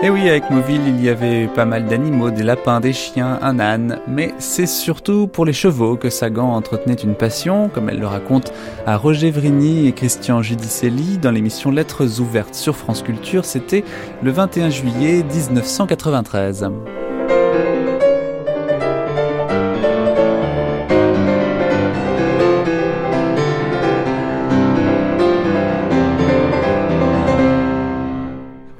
[0.03, 3.57] Et oui, avec Moville, il y avait pas mal d'animaux, des lapins, des chiens, un
[3.57, 8.07] âne, mais c'est surtout pour les chevaux que Sagan entretenait une passion, comme elle le
[8.07, 8.51] raconte
[8.85, 13.85] à Roger Vrigny et Christian Giudicelli dans l'émission Lettres ouvertes sur France Culture, c'était
[14.21, 16.67] le 21 juillet 1993.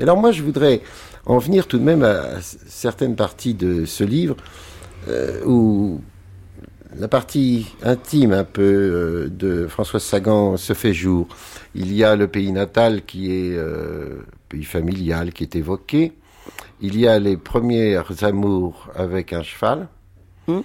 [0.04, 0.82] Alors moi, je voudrais
[1.26, 4.36] en venir tout de même à certaines parties de ce livre
[5.08, 6.02] euh, où
[6.98, 11.28] la partie intime un peu euh, de François Sagan se fait jour.
[11.76, 16.14] Il y a le pays natal qui est euh, pays familial qui est évoqué.
[16.82, 19.88] Il y a les premières amours avec un cheval.
[20.48, 20.60] Hmm.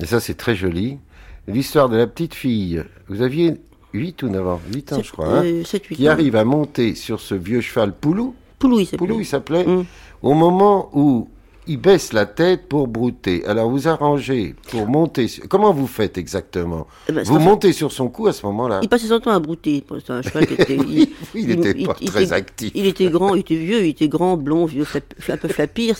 [0.00, 0.98] Et ça, c'est très joli.
[1.46, 2.82] L'histoire de la petite fille.
[3.08, 3.54] Vous aviez
[3.92, 4.60] 8 ou 9 ans?
[4.74, 5.28] 8 ans, je crois.
[5.38, 6.12] hein, Euh, sept, huit qui ans.
[6.12, 8.34] arrive à monter sur ce vieux cheval Poulou.
[8.68, 8.98] Poulou, il s'appelle.
[8.98, 9.84] Poulou, il s'appelait, Mm.
[10.22, 11.28] au moment où
[11.66, 13.42] il baisse la tête pour brouter.
[13.46, 15.28] Alors vous arrangez pour monter.
[15.28, 18.80] sur- Comment vous faites exactement Eh ben, Vous montez sur son cou à ce moment-là.
[18.82, 19.82] Il passait son temps à brouter.
[20.10, 20.76] Un cheval qui était.
[20.86, 22.70] Oui, il était pas très actif.
[22.74, 25.90] Il était grand, il était vieux, il était grand, blond, vieux, flap- un peu flappy.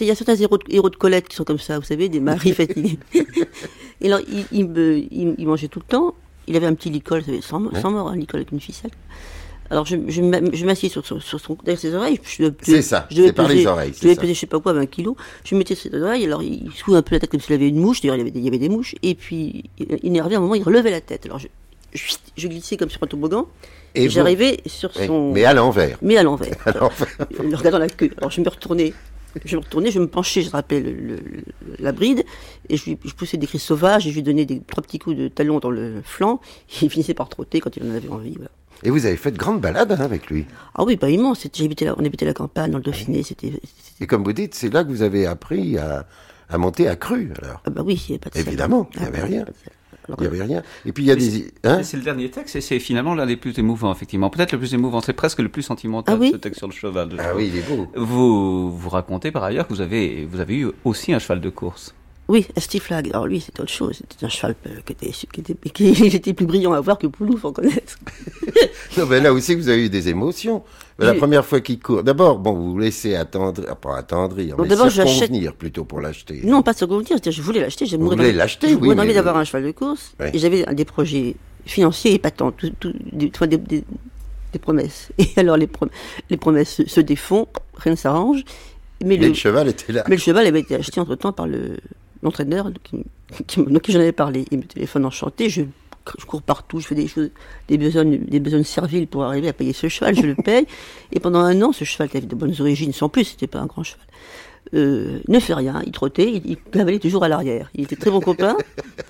[0.00, 2.08] Il y a certains héros de, héros de Colette qui sont comme ça, vous savez,
[2.10, 2.98] des maris fatigués.
[4.02, 4.20] Et alors,
[4.52, 6.14] il, mangeait tout le temps.
[6.46, 8.90] Il avait un petit licol, sans, sans mort, un licol avec une ficelle.
[9.70, 12.20] Alors je, je m'a- je m'assieds sur, son- sur son, derrière ses oreilles.
[12.22, 14.20] Je devais- C'est ça, je devais par les peser- oreilles, Je devais ça.
[14.20, 15.16] peser, je sais pas quoi, 20 kilos.
[15.44, 17.54] Je me mettais sur ses oreilles, alors il secoue un peu la tête comme s'il
[17.54, 18.00] avait une mouche.
[18.02, 18.94] D'ailleurs, il y avait des, il y avait des mouches.
[19.02, 19.64] Et puis,
[20.02, 21.24] énervé, à un moment, il relevait la tête.
[21.26, 21.48] Alors je,
[21.92, 23.46] je, je glissais comme sur un toboggan.
[23.96, 25.32] Et j'arrivais sur son.
[25.32, 25.98] Mais à l'envers.
[26.02, 26.56] mais à l'envers.
[26.80, 27.08] L'envers.
[27.42, 28.10] le regardant la queue.
[28.18, 28.92] Alors je me retournais,
[29.44, 31.42] je me retournais, je me penchais, je rappelais le, le- le-
[31.78, 32.24] la bride,
[32.68, 34.98] et je, lui, je poussais des cris sauvages, et je lui donnais des trois petits
[34.98, 38.08] coups de talon dans le flanc, et il finissait par trotter quand il en avait
[38.08, 38.34] envie.
[38.34, 38.50] voilà.
[38.84, 40.44] Et vous avez fait de grandes balades hein, avec lui.
[40.74, 41.40] Ah oui, pas immense.
[41.40, 43.52] c'était- j'habitais la- on habitait la campagne, dans le Dauphiné, c'était.
[44.00, 46.06] Et comme vous dites, c'est là que vous avez appris à,
[46.50, 47.62] à monter à cru, alors.
[47.64, 48.38] Ah bah oui, il n'y avait pas de.
[48.46, 49.44] Évidemment, il n'y Ah, avait bah, rien.
[50.06, 50.62] Alors, Il n'y avait rien.
[50.84, 51.50] Et puis il y a des...
[51.64, 54.28] Hein C'est le dernier texte et c'est finalement l'un des plus émouvants, effectivement.
[54.28, 56.74] Peut-être le plus émouvant, c'est presque le plus sentimental, Ah oui ce texte sur le
[56.74, 57.08] cheval.
[57.18, 57.86] Ah oui, il est beau.
[57.96, 61.48] Vous, vous racontez par ailleurs que vous avez, vous avez eu aussi un cheval de
[61.48, 61.94] course.
[62.26, 63.10] Oui, Esti Flag.
[63.10, 64.00] Alors lui, c'était autre chose.
[64.10, 67.06] C'était un cheval euh, qui était, qui était, qui, était plus brillant à voir que
[67.06, 67.98] Poulouf, faut connaître.
[68.96, 70.62] Non, mais là aussi, vous avez eu des émotions.
[71.00, 74.56] La J'ai- première fois qu'il court, d'abord, bon, vous vous laissez attendre, ah, pas attendrir,
[74.56, 76.40] Bon, mais circonvenir plutôt pour l'acheter.
[76.44, 77.84] Non, pas c'est-à-dire, je voulais l'acheter.
[77.86, 80.14] Voulez d'envie- l'acheter, oui, d'envie mais- d'avoir un cheval de course.
[80.20, 80.26] Oui.
[80.32, 81.34] Et j'avais des projets
[81.66, 83.84] financiers épatants, tout, tout, des, soit des, des-
[84.52, 85.08] des promesses.
[85.18, 85.90] Et alors, les, prom-
[86.30, 88.44] les promesses se, se défont, rien ne s'arrange.
[89.02, 90.04] Mais, Mais le, le cheval était là.
[90.08, 91.76] mais le cheval avait été acheté entre-temps par le,
[92.24, 93.04] l'entraîneur qui,
[93.46, 94.44] qui, me- qui j'en avais parlé.
[94.50, 95.62] Il me téléphone enchanté, je,
[96.18, 97.30] je cours partout, je fais des choses,
[97.68, 100.66] des besognes, des besognes serviles pour arriver à payer ce cheval, je le paye.
[101.12, 103.60] Et pendant un an, ce cheval qui avait de bonnes origines, sans plus, c'était pas
[103.60, 104.04] un grand cheval,
[104.74, 107.70] euh, ne fait rien, il trottait, il, il cavalait toujours à l'arrière.
[107.74, 108.56] Il était très bon copain,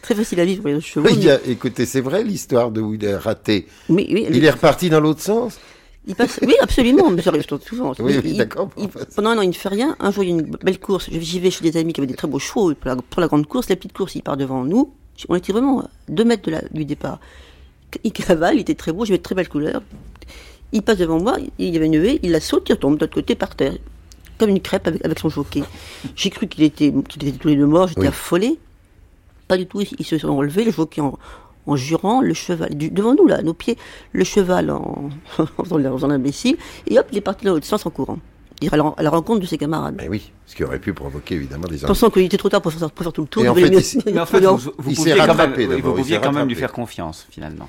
[0.03, 1.09] très facile à vivre pour les autres chevaux.
[1.11, 3.67] Il mais, écoutez, c'est vrai l'histoire de où il a raté.
[3.89, 5.59] mais Il est reparti dans l'autre sens?
[6.07, 7.93] Il passe, oui, absolument, mais ça arrive souvent.
[7.99, 8.69] Oui, oui, d'accord,
[9.17, 9.97] pendant un an, il ne fait rien.
[10.01, 11.09] Un jour, il y a une belle course.
[11.11, 13.29] J'y vais chez des amis qui avaient des très beaux chevaux pour la, pour la
[13.29, 13.69] grande course.
[13.69, 14.93] La petite course, il part devant nous.
[15.29, 17.21] On était vraiment à deux mètres de la, du départ.
[18.03, 19.83] Il cavale, il était très beau, j'avais de très belles couleurs.
[20.73, 23.05] Il passe devant moi, il y avait une haie, il la saute, il retombe de
[23.05, 23.75] l'autre côté par terre,
[24.39, 25.63] comme une crêpe avec, avec son jockey.
[26.17, 28.07] J'ai cru qu'il était, qu'il était tous les deux morts, j'étais Oui.
[28.09, 28.59] affolée.
[29.47, 31.17] Pas du tout, ils se sont relevés, le jockey en,
[31.67, 33.77] en jurant, le cheval, du- devant nous là, à nos pieds,
[34.13, 35.09] le cheval en,
[35.71, 38.19] en l'imbécile, et hop, il est parti dans l'autre sens en courant.
[38.61, 39.97] Il est à la, à la rencontre de ses camarades.
[39.99, 42.73] Mais oui, ce qui aurait pu provoquer évidemment des Pensant qu'il était trop tard pour
[42.73, 44.21] faire, pour faire tout le tour, Et il en valait fait, mieux- il s'est- Mais
[44.21, 46.73] en fait, vous, vous Il pouviez quand même, oui, vous pouviez quand même lui faire
[46.73, 47.69] confiance, finalement.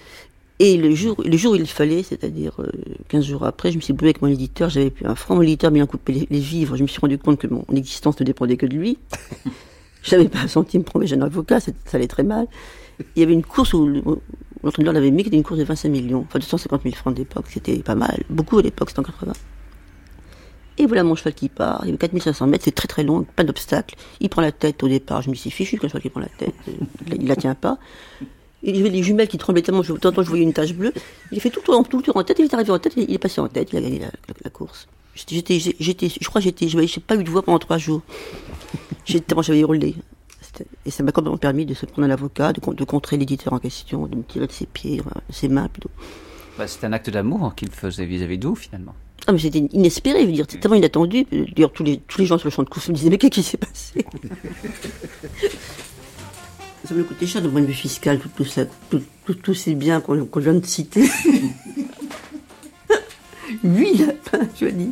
[0.59, 2.69] Et le jour, le jour où il fallait, c'est-à-dire euh,
[3.09, 5.41] 15 jours après, je me suis brûlé avec mon éditeur, j'avais plus un franc, mon
[5.41, 8.25] éditeur m'ayant coupé les, les vivres, je me suis rendu compte que mon existence ne
[8.25, 8.97] dépendait que de lui.
[10.03, 12.45] J'avais pas un centime pour mes jeunes avocats, ça allait très mal.
[13.15, 14.21] Il y avait une course où le- où
[14.63, 17.45] l'entraîneur l'avait mis, qui était une course de 25 millions, enfin 250 000 francs d'époque,
[17.49, 19.33] c'était pas mal, beaucoup à l'époque, c'était en 80.
[20.77, 23.25] Et voilà mon cheval qui part, il y avait 4500 mètres, c'est très très long,
[23.35, 23.95] pas d'obstacle.
[24.19, 26.27] Il prend la tête au départ, je me suis fichu qu'un cheval qui prend la
[26.27, 26.53] tête,
[27.15, 27.77] il la tient pas.
[28.63, 30.91] Il y avait les jumelles qui tremblaient tellement, je, temps, je voyais une tache bleue.
[31.31, 33.17] Il a fait tout le tour, en tête, il est arrivé en tête, il est
[33.19, 34.01] passé en tête, il a gagné
[34.43, 34.87] la, course.
[35.13, 37.77] J'étais, j'étais, j'étais- je crois que j'étais, je n'ai pas eu de voix pendant trois
[37.77, 38.01] jours.
[39.05, 39.95] J'ai tellement j'avais hurlé.
[40.85, 43.17] Et ça m'a quand même permis de se prendre un avocat, de, con- de contrer
[43.17, 45.89] l'éditeur en question, de me tirer de ses pieds, de ses mains plutôt.
[46.57, 48.93] Bah, c'est un acte d'amour qu'il faisait vis-à-vis de vous, finalement?
[49.27, 51.25] Ah, mais c'était inespéré, je veux dire, c'était tellement inattendu.
[51.55, 53.31] D'ailleurs, tous les, tous les gens sur le champ de course me disaient, mais qu'est-ce
[53.31, 54.05] qui s'est passé?
[56.87, 59.55] Ça me coûtait cher de point de vue fiscal, tout, tout ça, tout- tout- tous
[59.55, 61.09] ces biens qu'on qu'on vient de citer.
[63.63, 64.91] Huit lapins, tu as dit.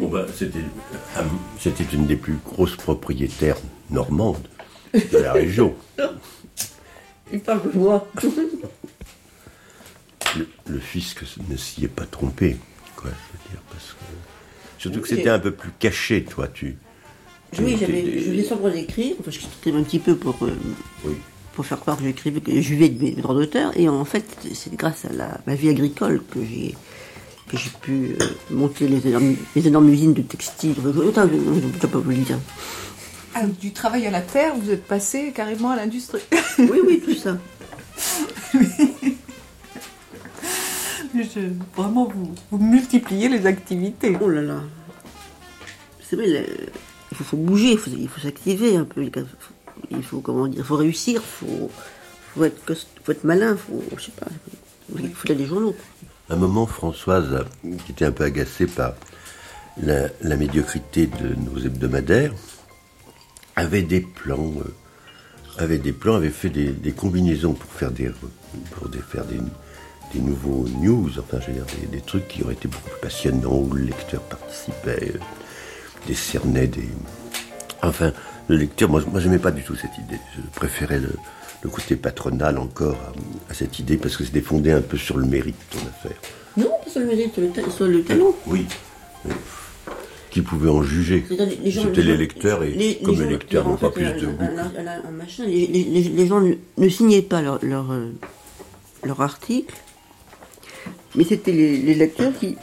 [0.00, 0.58] Bon, bah, c'était,
[1.18, 1.22] euh,
[1.60, 3.56] c'était une des plus grosses propriétaires
[3.90, 4.46] normandes
[4.94, 5.74] de la région.
[7.32, 8.06] Il parle de moi.
[10.36, 12.56] Le, le fisc ne s'y est pas trompé,
[12.96, 14.04] quoi, je veux dire, parce que...
[14.78, 16.76] Surtout que c'était un peu plus caché, toi, tu...
[17.52, 20.50] tu- Oui, j'avais, je sans droit d'écrire, enfin, j'écrivais un petit peu pour, euh,
[21.04, 21.14] Oui.
[21.54, 24.24] pour faire croire que j'écrivais, que je vivais de mes, droits d'auteur, et en fait,
[24.54, 26.74] c'est grâce à la, ma vie agricole que j'ai,
[27.48, 30.74] que j'ai pu euh, monter les énormes, les énormes usines de textiles.
[31.08, 32.38] Enfin, je- ne peux pas vous le dire.
[33.34, 36.22] Ah, du travail à la terre, vous êtes passé carrément à l'industrie.
[36.58, 37.36] Oui, oui, tout ça.
[41.14, 44.16] Je- vraiment, vous, vous multipliez les activités.
[44.20, 44.60] Oh là là.
[46.08, 46.46] C'est vrai,
[47.10, 49.02] il faut, faut bouger, il faut, s'activer un peu.
[49.04, 49.26] Il faut,
[49.90, 51.70] il faut, comment dire, il faut réussir, il faut,
[52.34, 54.26] faut, être, cost- faut être malin, faut, je sais pas,
[54.98, 55.74] il faut lire les journaux.
[56.30, 57.44] À un moment, Françoise,
[57.84, 58.94] qui était un peu agacée par
[59.80, 62.32] la, la médiocrité de nos hebdomadaires,
[63.56, 68.10] avait des plans, euh, avait des plans, avait fait des, des combinaisons pour faire des,
[68.72, 69.38] pour des, faire des,
[70.12, 73.00] des nouveaux news, enfin, je veux dire, des, des trucs qui auraient été beaucoup plus
[73.00, 75.18] passionnants, où le lecteur participait, euh,
[76.06, 76.88] décernait des,
[77.82, 78.12] Enfin,
[78.48, 80.18] le lecteur, moi, moi j'aimais pas du tout cette idée.
[80.34, 81.10] Je préférais le,
[81.62, 85.18] le côté patronal encore à, à cette idée parce que c'était fondé un peu sur
[85.18, 86.16] le mérite, ton affaire.
[86.56, 88.34] Non, pas sur le mérite, sur le, ta- sur le talent.
[88.46, 88.66] Oui.
[89.26, 89.32] oui.
[90.34, 93.76] Qui pouvait en juger C'était les lecteurs et les- comme les les gens- lecteurs n'ont
[93.76, 94.44] pas fait, plus de goût.
[95.46, 98.10] les, les- les- les gens ne, ne signaient pas leur, leur, euh,
[99.04, 99.72] leur article,
[101.14, 102.56] mais c'était les, les lecteurs qui,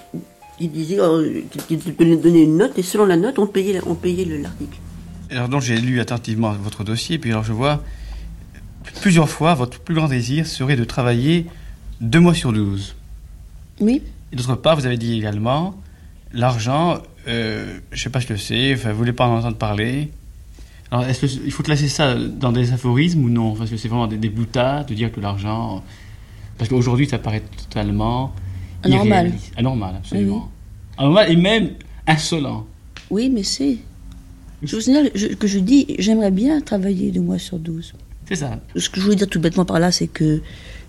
[0.58, 1.24] qui disaient, oh,
[1.70, 4.40] qui, qui donnaient- une note, et selon la note, on payait, la- on payait le-
[4.42, 4.78] l'article.
[5.30, 7.82] Alors donc j'ai lu attentivement votre dossier, puis alors je vois
[9.02, 11.46] plusieurs fois votre plus grand désir serait de travailler
[12.02, 12.96] deux mois sur douze.
[13.80, 14.02] Oui,
[14.34, 15.74] Et d'autre part, vous avez dit également
[16.34, 20.10] l'argent, euh, je sais pas ce que c'est, enfin vous voulez pas en entendre parler.
[20.92, 23.54] Alors est-ce qu'il faut classer ça dans des aphorismes ou non?
[23.56, 25.84] Parce que c'est vraiment des, des boutades de dire que l'argent,
[26.58, 28.34] parce qu'aujourd'hui ça paraît totalement
[28.84, 29.32] Anormal.
[29.56, 30.50] anormal, absolument,
[30.98, 31.70] anormal et même
[32.08, 32.66] insolent.
[33.10, 33.78] oui, mais c'est.
[34.64, 37.94] Je vous signale que je dis, j'aimerais bien travailler deux mois sur 12.
[38.28, 38.60] C'est ça.
[38.76, 40.42] Ce que je voulais dire tout bêtement par là, c'est que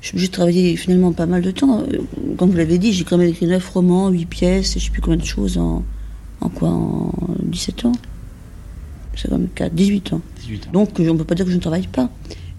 [0.02, 1.80] je suis obligée de travailler finalement pas mal de temps.
[1.90, 1.98] Euh,
[2.36, 4.90] Comme vous l'avez dit, j'ai quand même écrit 9 romans, 8 pièces, et je sais
[4.90, 5.82] plus combien de choses en,
[6.44, 7.12] en quoi En
[7.44, 7.92] 17 ans?
[9.14, 10.20] C'est comme 4, 18 ans.
[10.40, 10.70] 18 ans.
[10.72, 12.10] Donc on ne peut pas dire que je ne travaille pas.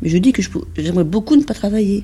[0.01, 0.41] Mais je dis que
[0.77, 2.03] j'aimerais beaucoup ne pas travailler.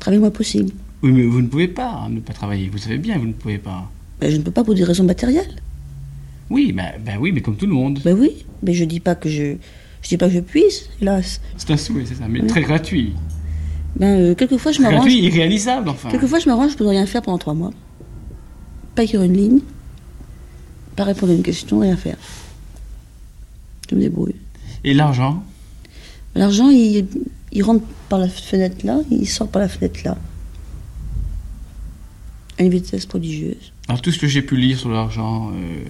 [0.00, 0.72] Travailler le moins possible.
[1.02, 2.68] Oui, mais vous ne pouvez pas hein, ne pas travailler.
[2.68, 3.90] Vous savez bien, vous ne pouvez pas.
[4.20, 5.56] Mais je ne peux pas pour des raisons matérielles.
[6.50, 8.00] Oui, ben, ben oui, mais comme tout le monde.
[8.04, 9.56] Ben oui, mais je dis pas que je,
[10.02, 11.40] je dis pas que je puisse, hélas.
[11.56, 12.46] C'est un souhait, c'est ça, mais Oui.
[12.48, 13.12] très gratuit.
[13.96, 15.00] Ben euh, quelquefois je m'arrange.
[15.00, 16.08] gratuit, irréalisable, enfin.
[16.10, 17.70] Quelquefois je m'arrange, je peux rien faire pendant trois mois.
[18.94, 19.60] Pas écrire une ligne,
[20.98, 22.16] pas répondre à une question, rien faire.
[23.88, 24.34] Je me débrouille.
[24.82, 25.44] Et l'argent?
[26.34, 27.06] L'argent, il,
[27.52, 30.18] il rentre par la fenêtre là, il sort par la fenêtre là.
[32.58, 33.72] À une vitesse prodigieuse.
[33.86, 35.84] Alors tout ce que j'ai pu lire sur l'argent, euh,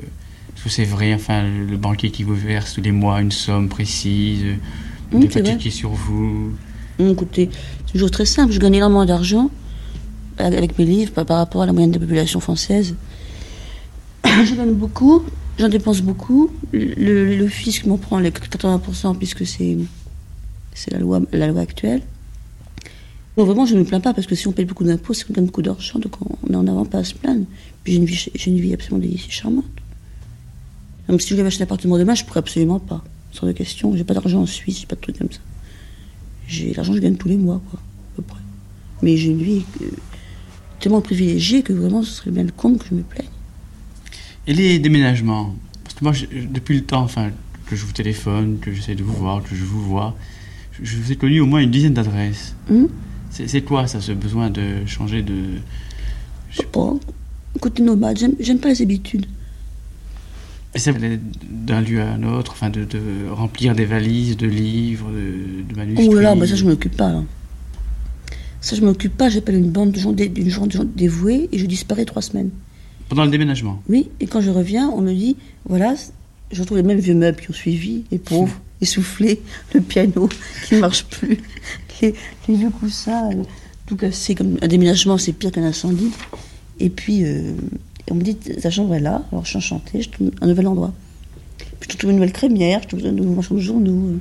[0.54, 3.70] est-ce que c'est vrai Enfin, le, banquier qui vous verse tous les mois une somme
[3.70, 4.54] précise, euh,
[5.12, 5.56] Oui, des vrai.
[5.56, 6.52] qui sur vous.
[6.98, 7.48] Hum, écoutez,
[7.86, 8.52] c'est toujours très simple.
[8.52, 9.50] Je gagne énormément d'argent
[10.36, 12.94] avec mes livres par rapport à la moyenne de la population française.
[14.44, 15.22] je gagne beaucoup,
[15.58, 16.50] j'en dépense beaucoup.
[16.72, 19.76] Le, fisc m'en prend les 80% puisque c'est
[20.74, 22.02] c'est la loi, la loi actuelle.
[23.36, 25.24] Bon, vraiment, je ne me plains pas parce que si on paye beaucoup d'impôts, c'est
[25.24, 27.44] qu'on gagne beaucoup d'argent, donc on n'a en avant pas à se plaindre.
[27.82, 29.64] Puis j'ai une vie, j'ai une vie absolument délicieuse, charmante.
[31.08, 33.02] Même si je devais acheter un appartement demain, je pourrais absolument pas.
[33.32, 33.96] Sans de question.
[33.96, 35.40] J'ai pas d'argent en Suisse, j'ai pas de trucs comme ça.
[36.46, 38.40] J'ai l'argent, je gagne tous les mois, quoi, à peu près.
[39.02, 39.86] Mais j'ai une vie euh,
[40.80, 43.28] tellement privilégiée que vraiment, ce serait bien le compte que je me plaigne.
[44.48, 45.54] Et les déménagements?
[45.84, 47.30] Parce que moi, je- depuis le temps enfin,
[47.66, 50.16] que je vous téléphone, que j'essaie de vous voir, que je vous vois,
[50.72, 52.54] je, je vous ai connu au moins une dizaine d'adresses.
[52.70, 52.88] Hum?
[53.30, 55.34] C'est quoi ça, ce besoin de changer de.
[56.50, 56.94] Je sais pas?
[57.60, 59.26] Côté nomade, j'aime- pas les habitudes.
[60.74, 61.18] Et d'aller
[61.50, 65.76] d'un lieu à un autre, enfin de, de remplir des valises de livres, de, de
[65.76, 66.08] manuscrits.
[66.10, 67.22] Oh là là, bah ça je m'occupe pas là.
[68.60, 71.48] Ça je m'occupe pas, j'appelle une bande de gens, dé- d'une gens, de gens dévoués
[71.52, 72.50] et je disparais trois semaines.
[73.08, 73.82] Pendant le déménagement.
[73.88, 75.94] Oui, et quand je reviens, on me dit, voilà,
[76.50, 79.40] je retrouve les mêmes vieux meubles qui ont suivi, les pauvres, essoufflés,
[79.74, 80.28] le piano
[80.66, 81.38] qui ne marche plus,
[82.00, 82.14] les,
[82.48, 83.42] les vieux coussins, euh,
[83.86, 86.10] tout cassé, comme un déménagement, c'est pire qu'un incendie.
[86.80, 87.54] Et puis, euh,
[88.10, 90.66] on me dit, ta chambre est là, alors je suis enchantée, je trouve un nouvel
[90.66, 90.92] endroit.
[91.80, 94.18] Puis je trouve une nouvelle crémière, je trouve un nouveau machin de journaux.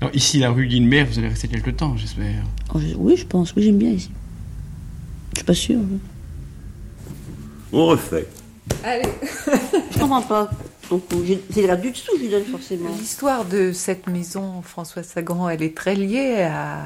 [0.00, 2.44] Alors ici, la rue Guillemère, vous allez rester quelque temps, j'espère.
[2.74, 4.10] Oh, oui, je pense, oui, j'aime bien ici.
[5.32, 5.80] Je suis pas sûre.
[7.72, 8.26] On refait.
[8.84, 9.08] Allez.
[9.92, 10.50] Je comprends pas.
[10.90, 12.90] Donc, j'ai- c'est la du dessous, je lui donne forcément.
[12.98, 16.80] L'histoire de cette maison, François Sagan, elle est très liée à,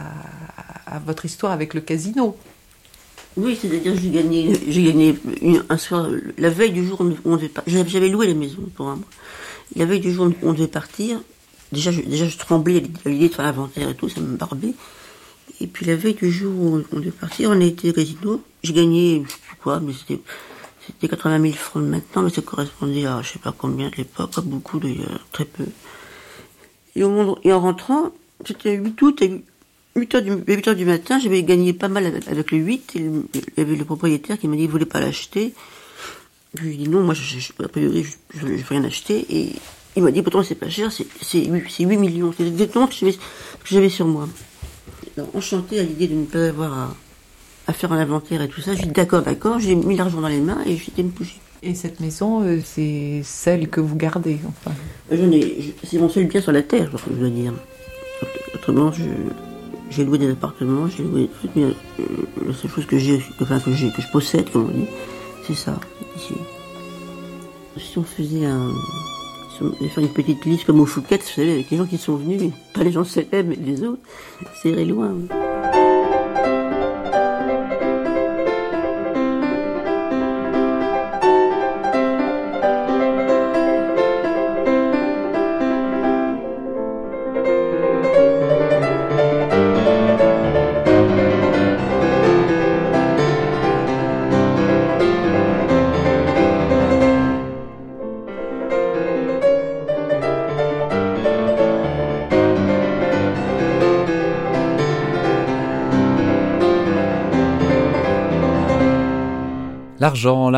[0.86, 2.36] à votre histoire avec le casino.
[3.36, 6.06] Oui, c'est-à-dire j'ai gagné, j'ai gagné une- un soir,
[6.38, 7.84] la veille du jour où on devait partir.
[7.88, 9.06] J'avais loué la maison pour un mois.
[9.74, 11.20] La veille du jour où on devait partir,
[11.72, 14.74] déjà je, déjà je tremblais à l'idée de faire l'inventaire et tout, ça me barbait.
[15.60, 18.40] Et puis la veille du jour où on devait partir, on a été au casino.
[18.62, 20.20] J'ai gagné, je sais plus quoi, mais c'était,
[20.86, 24.32] c'était 80 000 francs maintenant, mais ça correspondait à je sais pas combien de l'époque,
[24.34, 25.64] pas beaucoup d'ailleurs, très peu.
[26.96, 28.10] Et, au moment- et en rentrant,
[28.46, 29.26] c'était à 8 août, à
[29.98, 32.98] 8 heures du, 8 heures du matin, j'avais gagné pas mal avec, le 8, et
[33.00, 35.54] le- il y avait le propriétaire qui m'a dit qu'il voulait pas l'acheter?
[36.56, 39.52] Je lui ai dit non, moi, je, a priori, je, je veux rien acheter, et
[39.96, 42.32] il m'a dit, pourtant, c'est pas cher, c'est, c'est 8, c'est 8 millions.
[42.36, 43.12] C'est exactement ce que
[43.64, 44.28] j'avais, sur moi.
[45.34, 46.96] Enchanté à l'idée de ne pas avoir à,
[47.66, 50.28] à faire un inventaire et tout ça, j'ai dit d'accord, d'accord, j'ai mis l'argent dans
[50.28, 51.36] les mains et j'étais me bouger.
[51.62, 54.72] Et cette maison, euh, c'est celle que vous gardez, enfin.
[55.10, 57.54] Je- c'est mon seul bien sur la terre, je dois dire.
[58.54, 59.04] Autrement, je,
[59.90, 61.72] j'ai loué des appartements, j'ai loué des trucs, mais euh,
[62.46, 64.86] la seule chose que j'ai, enfin, que j'ai, que je possède, comme on dit,
[65.46, 65.78] c'est ça,
[66.16, 66.34] ici.
[67.78, 68.70] Si on faisait un,
[69.80, 72.16] Ils font une petite liste comme au Fouquet, vous savez, avec les gens qui sont
[72.16, 74.02] venus, pas les gens célèbres, mais les autres.
[74.62, 75.12] C'est iré loin.
[75.14, 75.83] oui.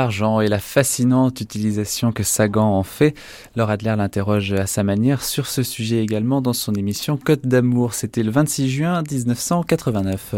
[0.07, 3.17] L'argent, et la fascinante utilisation que Sagan en fait.
[3.57, 7.93] Laura Adler l'interroge à sa manière sur ce sujet également dans son émission Côte d'amour.
[7.93, 10.37] C'était le 26 juin 1989.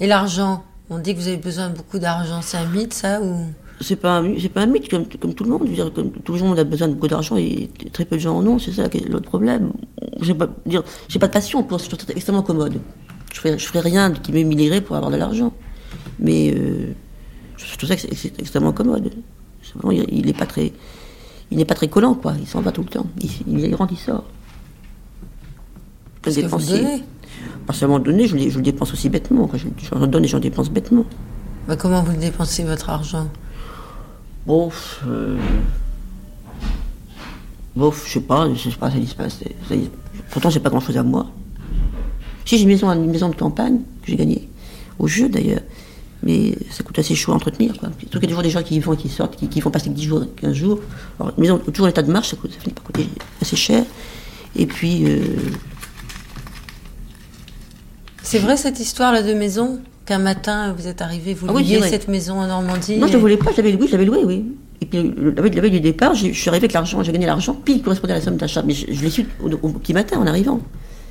[0.00, 0.64] Et l'argent?
[0.90, 2.42] On dit que vous avez besoin de beaucoup d'argent.
[2.42, 3.46] C'est un mythe, ça ou...
[3.80, 5.62] C'est pas, un- c'est pas un mythe comme, comme tout le monde.
[5.64, 8.16] Je veux dire, comme tout le monde a besoin de beaucoup d'argent et très peu
[8.16, 8.58] de gens en ont.
[8.58, 9.72] C'est ça qui est l'autre problème.
[10.20, 11.80] J'ai pas, dire, j'ai pas de passion pour.
[11.80, 12.80] Ça extrêmement commode.
[13.32, 15.54] Je ferais, je ferais rien qui m'humilierait pour avoir de l'argent.
[16.18, 16.92] Mais euh,
[17.56, 19.10] je trouve ça que c'est, extrêmement commode.
[19.90, 20.72] Il, il est pas très,
[21.50, 22.34] il n'est pas très collant quoi.
[22.40, 23.06] Il s'en va tout le temps.
[23.20, 24.24] Il, il rentre, il sort.
[26.22, 26.78] Qu'est-ce que vous Dépensier.
[26.78, 27.02] donnez?
[27.66, 29.46] Pas seulement donner, je, le- je le dépense aussi bêtement.
[29.46, 29.58] quoi.
[29.58, 31.04] Je, j'en donne et j'en dépense bêtement.
[31.68, 33.28] Bah, Comment vous dépensez votre argent?
[34.46, 34.70] Bon,
[35.06, 35.38] euh...
[37.76, 39.40] bon, je sais pas, je sais pas, ça se passe.
[39.68, 39.90] ça y-
[40.30, 41.26] Pourtant, j'ai pas grand chose à moi.
[42.44, 44.48] Si j'ai une maison, une maison de campagne que j'ai gagnée,
[44.98, 45.60] au jeu d'ailleurs,
[46.24, 47.76] mais ça coûte assez chaud à entretenir.
[47.78, 47.90] Quoi.
[48.00, 49.70] Surtout qu'il y a toujours des gens qui vont et qui sortent, qui, qui font
[49.70, 50.80] passer que 10 jours, 15 jours.
[51.20, 53.06] Alors, une maison toujours en état de marche, ça, coûte, ça finit par coûter
[53.40, 53.84] assez cher.
[54.56, 55.20] Et puis, euh,
[58.22, 61.80] C'est vrai cette histoire-là de maison Qu'un matin, vous êtes arrivé, vous Ah oui, louiez
[61.80, 64.22] cette maison en Normandie non, je ne voulais pas, je l'avais loué, je l'avais loué,
[64.22, 64.44] oui.
[64.82, 67.24] Et puis, la veille, la veille du départ, je suis arrivé avec l'argent, j'ai gagné
[67.24, 68.62] l'argent, puis il correspondait à la somme d'achat.
[68.62, 70.60] Mais je, je l'ai su au, au petit matin en arrivant.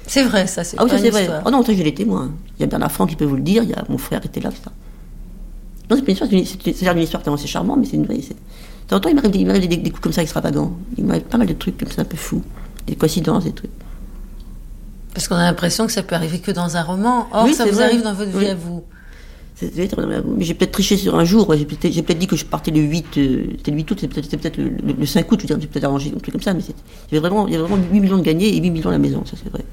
[0.05, 1.27] C'est vrai, ça, c'est Ah oui, ça c'est vrai.
[1.43, 2.31] Oh non, ça j'ai les témoins.
[2.57, 4.21] Il y a Bernard Franck qui peut vous le dire, il y a mon frère
[4.21, 4.71] qui était là, ça.
[5.89, 6.35] Non, c'est pas une histoire, c'est
[6.95, 8.15] une- histoire tellement c'est charmant, mais c'est une vraie.
[8.17, 8.21] De
[8.87, 10.73] temps en temps, il m'arrive des, des, des coups comme ça extravagants.
[10.97, 12.41] Il m'arrive pas mal de trucs comme ça un peu fous.
[12.87, 13.71] Des coïncidences, des trucs.
[15.13, 17.27] Parce qu'on a l'impression que ça peut arriver que dans un roman.
[17.31, 17.85] Or, Oui, ça vous vrai.
[17.85, 18.83] arrive dans votre vie à vous.
[19.61, 21.53] Mais j'ai peut-être triché sur un jour.
[21.55, 24.57] J'ai peut-être dit que je partais le 8, euh, c'était le 8 août, c'était peut-être
[24.57, 26.53] le, le- le 5 août, je veux dire, j'ai peut-être arrangé un truc comme ça,
[26.53, 28.71] mais il y avait vraiment, il y avait vraiment 8 millions de gagnés et 8
[28.71, 29.63] millions à la maison, ça c'est vrai.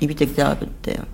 [0.00, 1.04] Et 8 hectares un peu de terre.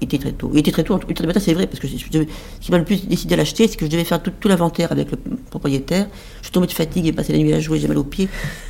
[0.00, 0.50] Était très tôt.
[0.52, 2.04] Il était très tôt, en 8 heures du matin, c'est vrai, parce que je- je
[2.04, 4.46] ce qui m'a le plus décidé à l'acheter, c'est que je devais faire tout, tout
[4.46, 5.18] l'inventaire avec le
[5.50, 6.06] propriétaire.
[6.38, 8.28] Je suis tombé de fatigue et passé la nuit à jouer, j'ai mal aux pieds.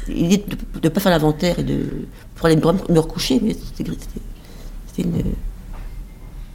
[0.09, 3.91] L'idée de ne pas faire l'inventaire et de pour aller me, recoucher, mais c'était
[5.03, 5.23] une.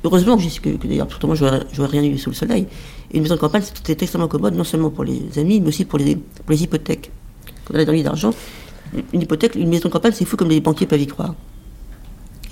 [0.04, 2.68] Heureusement que, que, que d'ailleurs, pourtant moi, j'aurais j'aurais rien eu sous le soleil.
[3.14, 6.00] Une maison de campagne, c'était extrêmement commode, non seulement pour les amis, mais aussi pour
[6.00, 6.18] les,
[6.50, 7.12] hypothèques.
[7.64, 8.32] Quand on a donné d'argent,
[9.14, 11.36] une hypothèque, une maison de campagne, c'est fou comme les banquiers peuvent y croire.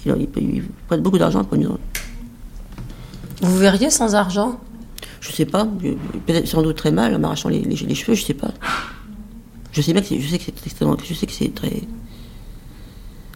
[0.05, 1.79] Ils, ils prennent beaucoup d'argent pour une maison.
[3.41, 4.59] Vous verriez sans argent?
[5.19, 5.65] Je sais pas,
[6.25, 8.51] peut-être sans doute très mal en m'arrachant les, les- les cheveux, je sais pas.
[9.71, 11.81] Je sais bien que c'est, je sais que c'est extrêmement, je sais que c'est très,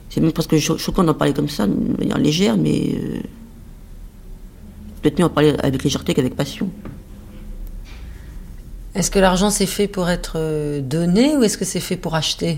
[0.10, 3.20] c'est même presque cho- choquant d'en parler comme ça, de manière légère, mais euh,
[5.02, 6.70] peut-être mieux en parler avec légèreté qu'avec passion.
[8.96, 12.16] Est-ce que l'argent c'est fait pour être euh, donné ou est-ce que c'est fait pour
[12.16, 12.58] acheter?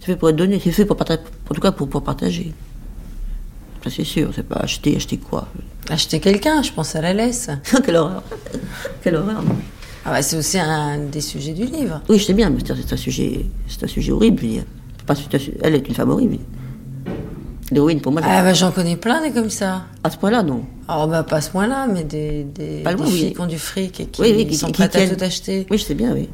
[0.00, 2.52] C'est fait pour être donné, c'est fait pour partager, en tout cas pour, pour partager.
[3.86, 5.48] C'est sûr, c'est pas acheter, acheter quoi?
[5.88, 7.48] Acheter quelqu'un, je pense à la laisse.
[7.84, 8.22] Quelle horreur
[9.02, 9.56] Quelle horreur non.
[10.04, 12.00] Ah bah, c'est aussi un des sujets du livre.
[12.08, 14.64] Oui, je sais bien, mais c'est un sujet, c'est un sujet horrible, je veux dire.
[15.06, 15.14] Pas-
[15.62, 16.38] elle est une femme horrible.
[17.70, 19.84] L'héroïne, pour moi, Ah bah j'en connais plein des comme ça.
[20.02, 20.62] à ce point-là, non.
[20.86, 23.18] Alors bah pas à ce point-là, mais des, des, Pas loin, des oui.
[23.18, 25.22] filles qui ont du fric et qui, Oui, oui, qui- sont qui prêtes à tout
[25.22, 25.66] acheter.
[25.70, 26.28] Oui, je sais bien, oui.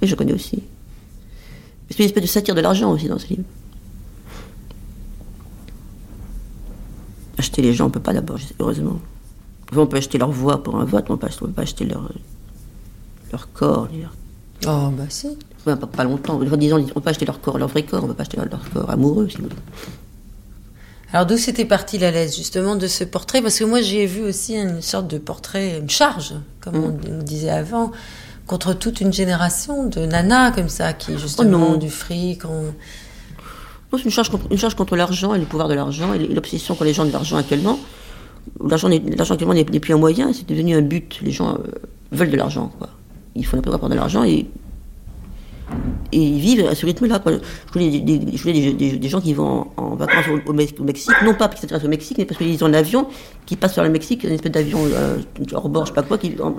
[0.00, 0.62] Oui, je connais aussi.
[1.90, 3.42] C'est une espèce de satire de l'argent aussi dans ce livre.
[7.52, 8.98] Acheter les gens, on peut pas d'abord, heureusement.
[9.76, 11.84] On peut acheter leur voix pour un vote, mais on peut on peut pas acheter
[11.84, 12.10] leur,
[13.30, 13.88] leur corps.
[13.92, 14.14] leur-
[14.66, 15.36] Oh bah si.
[15.60, 16.40] Enfin, pas, pas longtemps.
[16.42, 18.46] Enfin, disons, on peut acheter leur corps, leur vrai corps, on peut pas acheter leur,
[18.48, 19.56] leur corps amoureux, si vous voulez.
[21.12, 23.42] Alors d'où c'était parti la laisse justement de ce portrait?
[23.42, 26.32] Parce que moi j'ai vu aussi une sorte de portrait, une charge,
[26.62, 27.92] comme on, on disait avant,
[28.46, 31.72] contre toute une génération de nanas comme ça qui justement non.
[31.72, 32.46] ont du fric.
[32.46, 32.72] ont-
[33.98, 36.84] une charge, contre, une charge contre l'argent et le pouvoir de l'argent et l'obsession qu'ont
[36.84, 37.78] les gens de l'argent actuellement.
[38.66, 41.20] L'argent actuellement n'est plus un moyen, c'est devenu un but.
[41.22, 41.58] Les gens euh,
[42.10, 42.88] veulent de l'argent, quoi.
[43.34, 44.46] Il faut n'importe quoi pour de l'argent et,
[46.12, 47.22] ils vivent à ce rythme-là.
[47.24, 51.48] Je connais, des, gens qui vont en, vacances au, au Mex- au Mexique, non pas
[51.48, 53.06] parce qu'ils s'intéressent au Mexique, mais parce qu'ils ont un avion
[53.46, 55.16] qui passe sur le Mexique, une espèce d'avion euh,
[55.54, 56.18] hors je sais pas quoi.
[56.18, 56.56] Qui, en-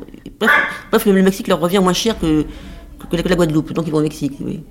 [0.90, 2.44] bref, le Mexique leur revient moins cher que,
[3.12, 4.62] que la Guadeloupe, donc ils vont au Mexique, oui.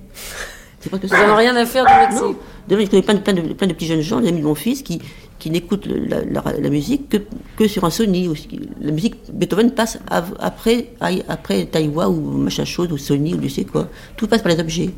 [0.83, 1.31] C'est que Ils ça.
[1.33, 2.27] ont rien à faire du métier.
[2.27, 2.35] Non.
[2.67, 4.45] Demain, je connais plein de, plein, de, plein de petits jeunes gens, les amis de
[4.45, 5.01] mon fils, qui,
[5.39, 7.17] qui n'écoutent la, la- la musique que,
[7.57, 8.27] que sur un Sony.
[8.27, 8.47] Aussi.
[8.81, 10.89] La musique, Beethoven passe av- après,
[11.29, 13.87] après Taïwa ou machin chose, ou Sony, ou je sais quoi.
[14.17, 14.89] Tout passe par les objets.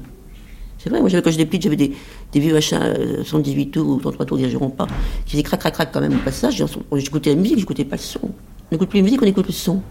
[0.79, 1.93] C'est vrai, moi j'avais, quand j'étais petite, j'avais des,
[2.31, 4.85] des vieux machins euh, 78 tours ou 33 tours, dirigéront pas,
[5.25, 6.63] qui faisaient crac, crac, crac quand même au passage.
[6.93, 8.19] J'écoutais la musique, j'écoutais pas le son.
[8.23, 8.31] On
[8.71, 9.81] n'écoute plus la musique, on écoute le son.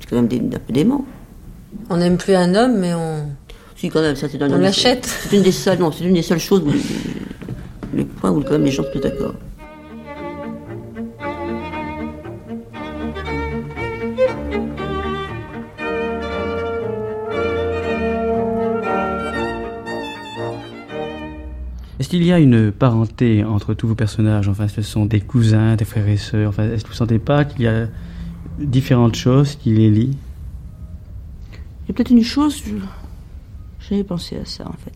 [0.00, 1.04] C'est quand même des, un peu dément.
[1.88, 3.24] On n'aime plus un homme, mais on,
[3.76, 5.04] Si, quand même, ça c'est on l'achète.
[5.04, 6.72] C'est une des seules, non, c'est une des seules choses où,
[7.94, 9.34] le point où quand même les gens sont plus d'accord.
[21.98, 24.48] Est-ce qu'il y a une parenté entre tous vos personnages?
[24.48, 26.48] Enfin, ce sont des cousins, des frères et sœurs?
[26.48, 27.88] Enfin, est-ce que vous ne sentez pas qu'il y a
[28.58, 30.16] différentes choses qui les lient?
[31.52, 32.62] Il y a peut-être une chose,
[33.88, 34.92] j'avais pensé à ça en fait.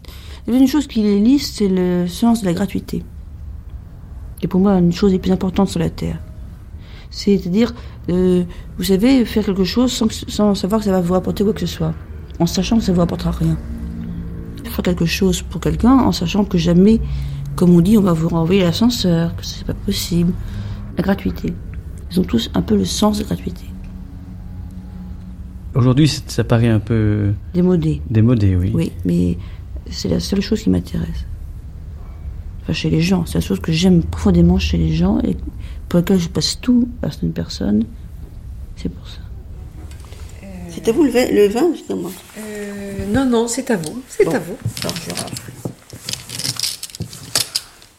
[0.47, 3.05] Une chose qui les lie, c'est le sens de la gratuité.
[4.43, 6.19] Et pour moi, une chose des plus importantes sur la Terre.
[7.11, 7.75] C'est-à-dire,
[8.09, 8.45] euh,
[8.79, 11.67] vous savez, faire quelque chose sans, savoir que ça va vous apporter quoi que ce
[11.67, 11.93] soit.
[12.39, 13.59] En sachant que ça vous apportera rien.
[14.65, 17.01] Faire quelque chose pour quelqu'un en sachant que jamais,
[17.57, 20.33] comme on dit, on va vous renvoyer l'ascenseur, que c'est pas possible.
[20.97, 21.53] La gratuité.
[22.11, 23.70] Ils ont tous un peu le sens de la gratuité.
[25.75, 28.01] Aujourd'hui, ça paraît un peu Démodé.
[28.11, 28.73] démodé, oui.
[28.75, 29.39] Oui, mais
[29.91, 31.27] c'est la seule chose qui m'intéresse.
[32.63, 33.25] Enfin, chez les gens.
[33.27, 35.37] C'est la chose que j'aime profondément chez les gens et
[35.89, 37.85] pour laquelle je passe tout à certaines personnes.
[38.77, 39.19] C'est pour ça.
[40.71, 44.03] C'est à vous le vin, le vin justement Euh, non, non, c'est à vous.
[44.09, 44.33] C'est Bon.
[44.35, 44.57] à vous.
[44.83, 45.53] Alors, je rafle.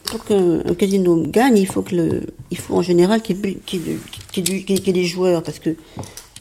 [0.06, 3.48] Pour qu'un un casino gagne, il faut, que le, il faut en général qu'il y,
[3.48, 3.98] ait- qu'il y ait de-
[4.30, 5.70] qu'il y ait du- qu'il y ait des joueurs parce que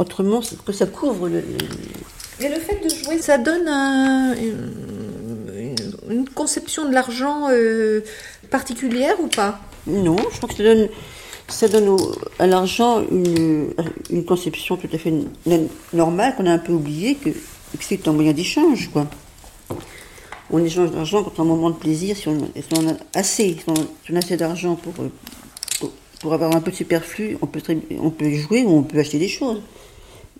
[0.02, 5.76] autrement, que ça couvre le- le, Et le fait de jouer, ça donne un- une,
[6.10, 8.02] une conception de l'argent euh,
[8.50, 9.60] particulière ou pas?
[9.88, 10.90] Non, je crois que ça donne,
[11.48, 13.70] ça donne au- à l'argent une,
[14.10, 15.14] une conception tout à fait
[15.94, 19.08] normale qu'on a un peu oublié que, que c'est un moyen d'échange, quoi.
[20.54, 22.94] On échange d'argent quand on a un moment de plaisir, si on, si on a
[23.16, 25.08] assez, si on, si on a assez d'argent pour, euh,
[25.80, 28.84] pour, pour avoir un peu de superflu, on peut, très- on peut jouer ou on
[28.84, 29.62] peut acheter des choses.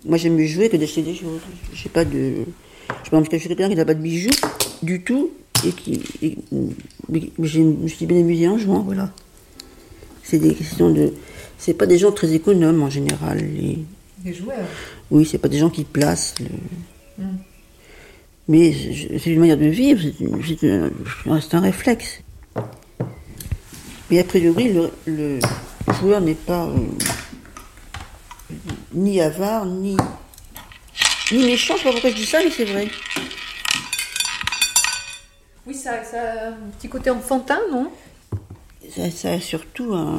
[0.04, 1.40] Moi, j'aime mieux jouer que d'acheter des choses.
[1.72, 2.44] Je sais pas de.
[3.04, 4.30] Je pense que je suis quelqu'un qui n'a pas de bijoux
[4.82, 5.30] du tout
[5.64, 6.00] et qui.
[6.22, 6.36] et-
[7.12, 9.12] j'ai- je me suis bien amusée en jouant, voilà.
[10.24, 11.12] C'est des questions de.
[11.58, 13.38] C'est pas des gens très économes en général.
[14.24, 14.66] Les, joueurs.
[15.10, 16.34] oui, c'est pas des gens qui placent.
[16.40, 17.24] le-
[18.48, 18.72] Mais
[19.22, 20.00] c'est une manière de vivre,
[20.60, 20.90] c'est un,
[21.30, 22.22] un réflexe.
[24.10, 25.38] Mais a priori, le, le
[26.00, 26.76] joueur n'est pas euh,
[28.94, 29.96] ni avare, ni,
[31.32, 31.74] ni méchant.
[31.76, 32.88] Je sais pas pourquoi je dis ça, mais c'est vrai.
[35.66, 37.90] Oui, ça, ça a un petit côté enfantin, non?
[38.94, 40.18] Ça, ça a surtout un,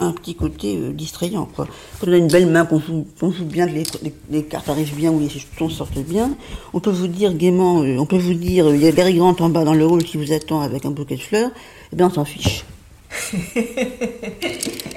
[0.00, 1.46] un petit côté euh, distrayant.
[1.46, 1.68] Quoi.
[2.00, 3.06] Quand on a une belle main, qu'on joue,
[3.44, 6.36] bien, que les, les- les cartes arrivent bien ou les jetons sortent bien,
[6.72, 9.14] on peut vous dire gaiement, euh, on peut vous dire, euh, il y a Gary
[9.14, 11.50] Grant en bas dans le hall qui vous attend avec un bouquet de fleurs,
[11.92, 12.64] et bien on s'en fiche.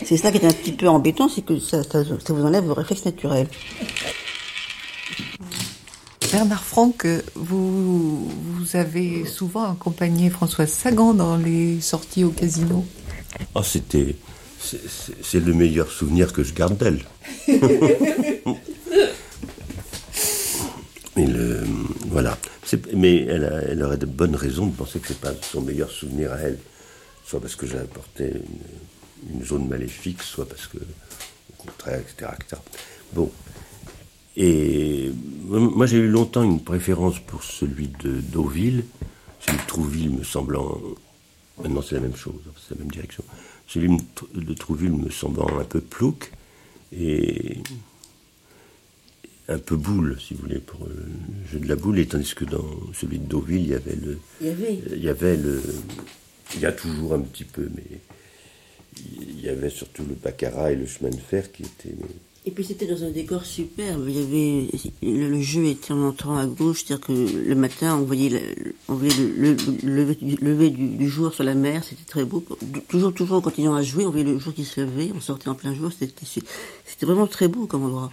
[0.05, 2.63] c'est ça qui est un petit peu embêtant, c'est que ça, ça, ça vous enlève
[2.65, 3.47] vos réflexes naturels.
[6.31, 7.05] Bernard Franck,
[7.35, 12.85] vous, vous avez souvent accompagné Françoise Sagan dans les sorties au casino.
[13.55, 14.15] Oh, c'était.
[14.61, 17.01] c'est- le meilleur souvenir que je garde d'elle.
[21.17, 21.63] Mais le,
[22.07, 22.37] voilà.
[22.93, 25.89] Mais elle, a- elle aurait de bonnes raisons de penser que c'est pas son meilleur
[25.91, 26.57] souvenir à elle.
[27.31, 32.29] Soit parce que j'ai apporté une, une zone maléfique, soit parce que, au contraire, etc.
[32.37, 32.61] etc.
[33.13, 33.31] Bon.
[34.35, 35.09] Et
[35.47, 38.83] moi, j'ai eu longtemps une préférence pour celui de Deauville.
[39.39, 40.77] Celui de Trouville me semblant.
[41.63, 43.23] Maintenant, c'est la même chose, c'est la même direction.
[43.65, 43.97] Celui
[44.35, 46.33] de Trouville me semblant un peu plouc
[46.91, 47.59] et
[49.47, 51.05] un peu boule, si vous voulez, pour le
[51.49, 51.97] jeu de la boule.
[51.97, 54.19] Et tandis que dans celui de Deauville, il y avait le.
[54.41, 54.79] Il y avait.
[54.97, 55.61] Il y avait le.
[56.55, 57.99] Il y a toujours un petit peu, mais.
[59.03, 61.95] Il y avait surtout le baccarat et le chemin de fer qui étaient.
[62.45, 64.05] Et puis c'était dans un décor superbe.
[64.07, 64.67] Il y avait
[65.01, 68.41] le, jeu était en entrant à gauche, c'est-à-dire que le matin on voyait,
[68.89, 72.43] on voyait le, le- le lever, du, jour sur la mer, c'était très beau.
[72.89, 75.49] Toujours, toujours en continuant à jouer, on voyait le jour qui se levait, on sortait
[75.49, 78.11] en plein jour, c'était, vraiment très beau comme endroit.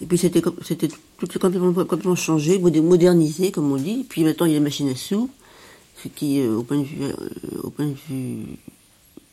[0.00, 4.06] Et puis c'était, tout complètement, complètement changé, modernisé comme on dit.
[4.08, 5.28] Puis maintenant il y a les machines à sous,
[6.08, 7.12] qui euh, au point de vue, euh,
[7.62, 8.46] au point de vue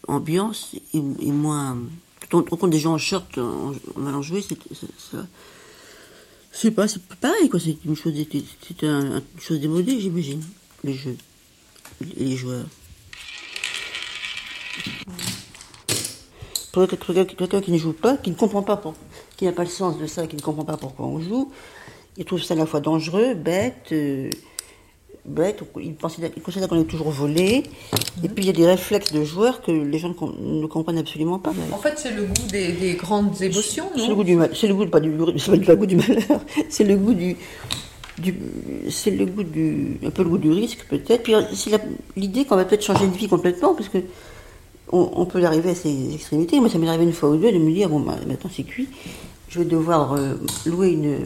[0.07, 0.99] ambiance est,
[1.32, 1.78] moins.
[2.30, 3.74] Quand on rencontre des gens en short en,
[4.05, 5.26] allant jouer, c'est- c'est- ça,
[6.51, 7.59] sais pas, c'est pareil, quoi.
[7.59, 8.13] C'est une chose,
[8.68, 10.41] c'est un, une chose démodée, j'imagine.
[10.84, 11.18] Les jeux.
[12.18, 12.65] Les joueurs.
[16.72, 18.93] Pour quelqu'un qui ne joue pas, qui ne comprend pas, pour,
[19.36, 21.51] qui n'a pas le sens de ça, qui ne comprend pas pourquoi on joue,
[22.18, 24.30] il trouve ça à la fois dangereux, bête, euh,
[25.28, 27.63] bête, il, considère, il considère qu'on est toujours volé,
[28.23, 31.39] et puis il y a des réflexes de joueurs que les gens ne comprennent absolument
[31.39, 31.51] pas.
[31.71, 34.49] En fait, c'est le goût des, des grandes émotions, non C'est le goût du mal,
[34.53, 37.36] c'est le goût pas du, pas goût du malheur, c'est le goût du,
[38.19, 38.36] du
[38.89, 41.23] c'est le goût du, un peu le goût du risque peut-être.
[41.23, 41.71] Puis c'est
[42.15, 43.99] l'idée qu'on va peut-être changer de vie complètement, parce que
[44.91, 46.59] on, on peut arriver à ces extrémités.
[46.59, 48.63] Moi, ça m'est arrivé une fois ou deux de me dire bon, bah, maintenant c'est
[48.63, 48.88] cuit,
[49.49, 51.17] je vais devoir euh, louer une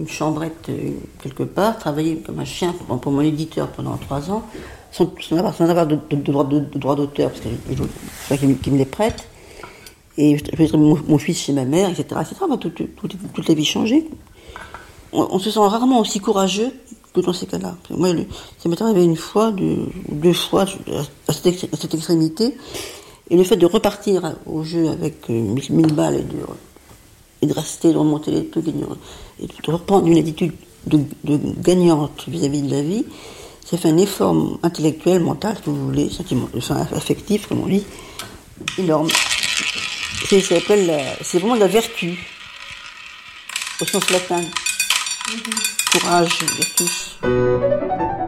[0.00, 0.90] une chambrette euh,
[1.22, 4.42] quelque part, travailler comme un chien pour, mon éditeur pendant trois ans,
[4.90, 7.48] sans, avoir, de, de, droit d'auteur, parce que
[8.28, 9.28] c'est qui, qui me les prête.
[10.16, 12.20] Et je vais mon, mon fils chez ma mère, etc.
[12.20, 12.36] etc.
[12.48, 14.08] Bah, tout, tout, tout, toute la vie changée.
[15.12, 16.72] On, se sent rarement aussi courageux
[17.12, 17.76] que dans ces cas-là.
[17.90, 18.26] Moi, le,
[18.58, 20.66] ça m'est arrivé une fois, deux, fois,
[21.28, 22.56] à cette, extrémité.
[23.30, 26.36] Et le fait de repartir au jeu avec euh, mille balles et de
[27.44, 28.84] et de rester, de remonter les trucs, et de
[29.66, 30.52] reprendre une attitude
[30.86, 33.04] de, de gagnante vis-à-vis -vis de la vie,
[33.64, 37.84] ça fait un effort intellectuel, mental, si vous voulez, sentiment, enfin, affectif, comme on dit,
[38.78, 39.08] énorme.
[40.28, 42.18] C'est, c'est vraiment de la vertu,
[43.80, 44.40] au sens latin.
[44.40, 45.74] Mm -hmm.
[45.92, 48.23] Courage, vertus.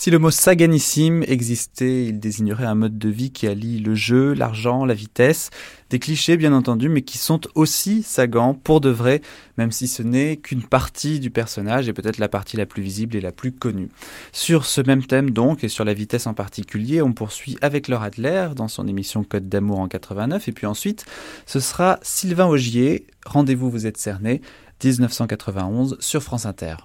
[0.00, 4.32] Si le mot saganissime existait, il désignerait un mode de vie qui allie le jeu,
[4.32, 5.50] l'argent, la vitesse,
[5.90, 9.20] des clichés bien entendu, mais qui sont aussi sagants pour de vrai,
[9.58, 13.14] même si ce n'est qu'une partie du personnage et peut-être la partie la plus visible
[13.14, 13.90] et la plus connue.
[14.32, 18.02] Sur ce même thème donc, et sur la vitesse en particulier, on poursuit avec Laure
[18.02, 21.04] Adler dans son émission Code d'amour en 89, et puis ensuite,
[21.44, 24.40] ce sera Sylvain Augier, Rendez-vous, vous êtes cerné,
[24.82, 26.76] 1991 sur France Inter.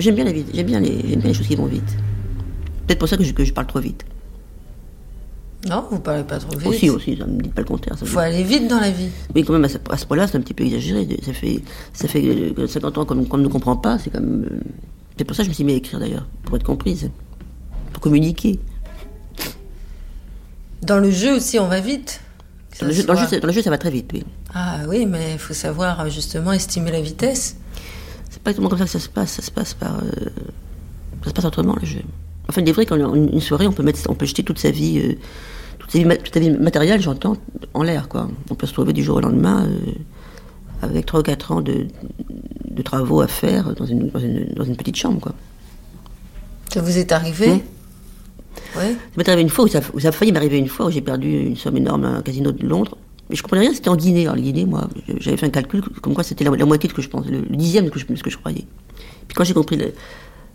[0.00, 1.94] J'aime bien la vie, j'aime bien les, j'aime bien les choses qui vont vite.
[2.86, 4.04] Peut-être pour ça que je, que je, parle trop vite.
[5.68, 6.66] Non, vous parlez pas trop vite.
[6.66, 7.96] Aussi, aussi, ça ne me dit pas le contraire.
[8.00, 9.08] Il faut aller vite dans la vie.
[9.34, 11.08] Oui, quand même, à ce, point-là, c'est un petit peu exagéré.
[11.22, 11.62] Ça fait,
[11.94, 13.98] ça fait 50 ans qu'on ne comprend pas.
[13.98, 14.46] C'est comme.
[15.16, 17.08] C'est pour ça que je me suis mis à écrire d'ailleurs, pour être comprise,
[17.92, 18.58] pour communiquer.
[20.82, 22.20] Dans le jeu aussi, on va vite.
[22.80, 24.24] Dans le, jeu, dans, le jeu, dans le, jeu, ça va très vite, oui.
[24.52, 27.56] Ah oui, mais il faut savoir justement estimer la vitesse.
[28.28, 29.30] C'est pas exactement comme ça que ça se passe.
[29.30, 29.98] Ça se passe par.
[29.98, 30.28] Euh,
[31.22, 32.02] ça se passe autrement, le jeu.
[32.48, 34.70] Enfin, il est vrai qu'en une soirée, on peut, mettre, on peut jeter toute sa
[34.70, 35.14] vie, euh,
[35.78, 37.36] toute, sa vie toute sa vie matérielle, j'entends,
[37.72, 38.08] en l'air.
[38.08, 38.28] quoi.
[38.50, 39.92] On peut se trouver du jour au lendemain euh,
[40.82, 41.86] avec 3 ou 4 ans de,
[42.70, 45.20] de, travaux à faire dans une, dans une, dans une petite chambre.
[45.20, 45.32] Quoi.
[46.70, 47.60] Ça vous est arrivé mmh.
[48.76, 48.92] Ouais.
[48.92, 50.90] Ça m'est arrivé une fois, où ça, où ça a failli m'arriver une fois, où
[50.90, 52.98] j'ai perdu une somme énorme à un casino de Londres.
[53.30, 54.22] Mais je comprenais rien, c'était en Guinée.
[54.22, 54.88] Alors, la Guinée, moi,
[55.18, 57.30] j'avais fait un calcul comme quoi c'était la, la, moitié de ce que je pensais,
[57.30, 58.64] le, le dixième de ce que, que je croyais.
[59.28, 59.92] Puis quand j'ai compris le,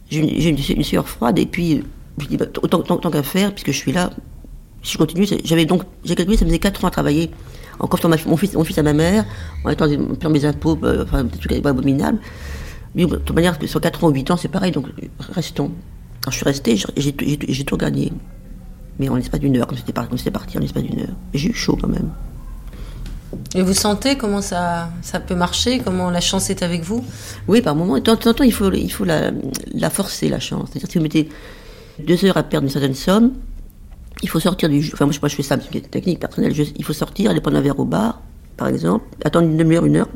[0.09, 1.83] j'ai une, sueur froide et puis
[2.17, 4.09] dis bah, autant, tant, tant qu'à faire puisque je suis là.
[4.81, 7.31] Si je continue j'avais donc j'ai calculé ça faisait 4 ans à travailler
[7.79, 9.25] en confiant mon fils, mon fils à ma mère
[9.65, 12.19] en étant payant mes impôts euh, enfin des trucs abominables.
[12.95, 14.87] Mais de toute manière sur 4 ans ou 8 ans c'est pareil donc
[15.19, 15.71] restons.
[16.21, 18.11] Quand je suis resté j'ai tout gagné
[18.99, 21.15] mais en l'espace d'une heure comme c'était parti, parti en l'espace d'une heure.
[21.33, 22.09] J'ai eu chaud quand même
[23.55, 27.03] et vous sentez comment ça, ça peut marcher Comment la chance est avec vous?
[27.47, 27.95] Oui, par moment.
[27.95, 29.31] De temps en temps, il faut, il faut la,
[29.89, 30.69] forcer, la chance.
[30.71, 31.29] C'est-à-dire si vous mettez
[31.99, 33.33] deux heures à perdre une certaine somme,
[34.23, 34.91] il faut sortir du jeu.
[34.93, 36.53] Enfin, moi, je, moi, je fais ça, c'est une technique personnelle.
[36.75, 38.21] Il faut sortir, aller prendre un verre au bar,
[38.57, 40.09] par exemple, attendre une demi-heure, une heure,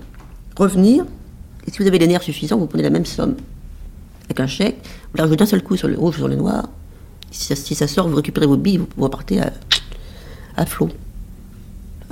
[0.58, 1.06] revenir.
[1.68, 3.36] Et si vous avez les nerfs suffisants, vous prenez la même somme.
[4.26, 6.70] Avec un chèque, vous la rejoignez d'un seul coup sur le rouge, sur le noir.
[7.32, 9.42] Si ça, sort, vous récupérez vos billes, vous, repartez
[10.56, 10.90] à flot.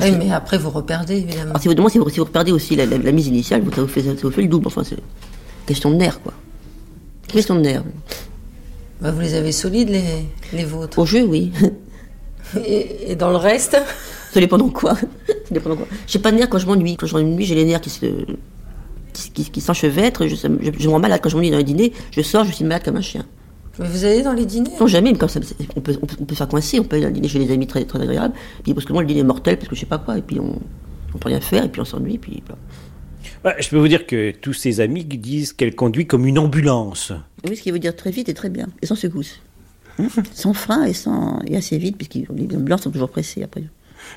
[0.02, 1.52] Oui, mais après vous reperdez évidemment.
[1.52, 3.82] Alors, si, vous, si, vous, si vous reperdez aussi la, la, la mise initiale, ça
[3.82, 4.68] vous, fait, ça vous fait le double.
[4.68, 4.98] Enfin, c'est
[5.66, 6.34] question de nerfs, quoi.
[7.28, 7.84] Question de nerfs.
[9.02, 11.52] Bah, vous les avez solides, les, les vôtres Au jeu, oui.
[12.66, 13.78] Et, et dans le reste
[14.34, 14.96] Ça dépend de quoi.
[15.28, 15.88] Ça dépend de quoi.
[16.08, 16.96] J'ai pas de nerfs quand je m'ennuie.
[16.96, 18.06] Quand je m'ennuie, j'ai les nerfs qui se.
[19.14, 20.28] qui, qui, qui s'enchevêtrent.
[20.28, 21.94] Je, je, je, me rends malade quand je m'ennuie dans un dîner.
[22.12, 23.26] Je sors, je suis malade comme un chien.
[23.78, 25.40] Vous allez dans les dîners Non, jamais, mais comme ça,
[25.76, 27.68] on peut, on peut, on peut faire coincer, on peut aller dîner chez les amis
[27.68, 29.86] très, très agréable, puis parce que moi, le dîner est mortel, parce que je sais
[29.86, 30.60] pas quoi, et puis on,
[31.14, 32.60] on peut rien faire, et puis on s'ennuie, puis voilà.
[33.44, 37.12] Bah, je peux vous dire que tous ses amis disent qu'elle conduit comme une ambulance.
[37.48, 39.40] Oui, ce qui veut dire très vite et très bien, et sans secousse.
[40.34, 43.64] sans frein et, sans, et assez vite, puisque les blancs sont toujours pressés après.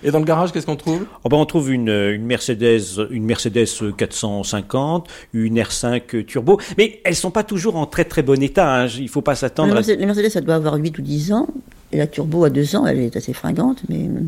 [0.03, 1.05] Et dans le garage, qu'est-ce qu'on trouve?
[1.24, 3.66] Oh ben, on trouve une, une Mercedes, une Mercedes
[3.97, 8.82] 450, une R5 turbo, mais elles sont pas toujours en très très bon état.
[8.82, 8.87] Hein.
[8.99, 9.68] Il faut pas s'attendre.
[9.68, 11.49] La à- Mercedes, la Mercedes, ça doit avoir 8 ou 10 ans,
[11.93, 14.20] et la Turbo à 2 ans, elle est assez fringante, mais euh,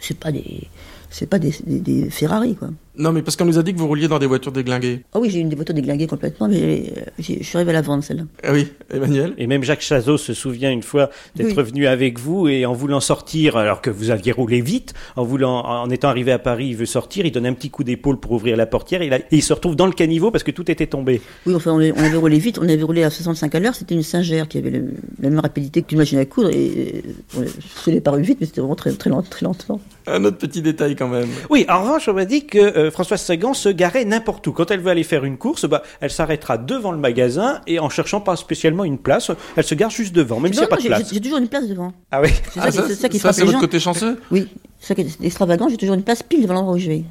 [0.00, 0.68] c'est pas des,
[1.10, 2.68] c'est pas des, des- des Ferrari, quoi.
[2.96, 5.02] Non, mais parce qu'on nous a dit que vous rouliez dans des voitures déglinguées.
[5.12, 7.82] Ah oui, j'ai une des voitures déglinguées complètement, mais euh, je suis arrivé à la
[7.82, 8.22] vendre, celle-là.
[8.44, 9.34] Ah oui, Emmanuel?
[9.36, 11.62] Et même Jacques Chazot se souvient une fois d'être Oui.
[11.70, 15.64] venu avec vous et en voulant sortir, alors que vous aviez roulé vite, en voulant,
[15.66, 18.30] en étant arrivé à Paris, il veut sortir, il donne un petit coup d'épaule pour
[18.30, 20.70] ouvrir la portière et, là, et il se retrouve dans le caniveau parce que tout
[20.70, 21.20] était tombé.
[21.46, 23.96] Oui, enfin, on, on avait roulé vite, on avait roulé à 65 à l'heure, c'était
[23.96, 27.02] une Singer qui avait le- la même rapidité qu'une machine à coudre, et
[27.38, 27.44] euh,
[27.86, 29.80] je l'ai paru vite, mais c'était vraiment très, très, lent- très lentement.
[30.06, 31.28] Un autre petit détail quand même.
[31.50, 34.52] Oui, en revanche, on m'a dit que euh, Françoise Sagan se garait n'importe où.
[34.52, 37.88] Quand elle veut aller faire une course, bah, elle s'arrêtera devant le magasin et en
[37.88, 40.76] cherchant pas spécialement une place, elle se gare juste devant, même s'il n'y a pas
[40.76, 41.12] de j'ai- place.
[41.12, 41.92] j'ai toujours une place devant.
[42.10, 42.28] Ah oui.
[42.52, 43.60] C'est Ah, ça, qui- ça, c'est ça qui ça, frappe c'est votre gens.
[43.60, 44.20] côté chanceux?
[44.30, 44.48] Oui,
[44.80, 47.04] c'est ça qui est extravagant, j'ai toujours une place pile devant l'endroit où je vais.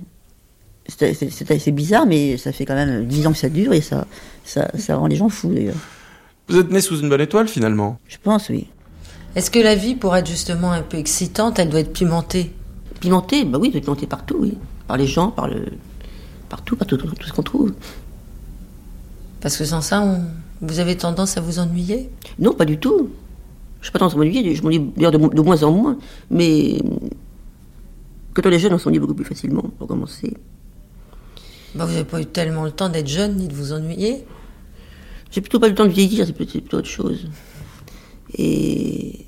[0.87, 4.05] C'est bizarre, mais ça fait quand même 10 ans que ça dure et ça,
[4.43, 5.75] ça, ça rend les gens fous d'ailleurs.
[6.49, 7.97] Vous êtes né sous une bonne étoile finalement.
[8.07, 8.67] Je pense, oui.
[9.35, 12.51] Est-ce que la vie, pour être justement un peu excitante, elle doit être pimentée
[12.99, 14.57] Pimenté, bah oui, il doit être pimenté partout, oui.
[14.87, 15.65] Par les gens, par le.
[16.49, 17.73] partout, par tout, tout, tout ce qu'on trouve.
[19.41, 20.23] Parce que sans ça, on-
[20.65, 22.09] vous avez tendance à vous ennuyer?
[22.39, 23.09] Non, pas du tout.
[23.81, 25.97] Je n'ai pas tendance à m'ennuyer, je m'ennuie d'ailleurs de, mo- de moins en moins.
[26.31, 26.79] Mais
[28.33, 30.33] quand on est jeune, on s'ennuie beaucoup plus facilement, pour commencer.
[31.75, 34.23] bah, Vous n'avez pas eu tellement le temps d'être jeune ni de vous ennuyer?
[35.31, 37.27] J'ai plutôt pas le temps de vieillir, c'est plutôt, autre chose.
[38.37, 39.25] Et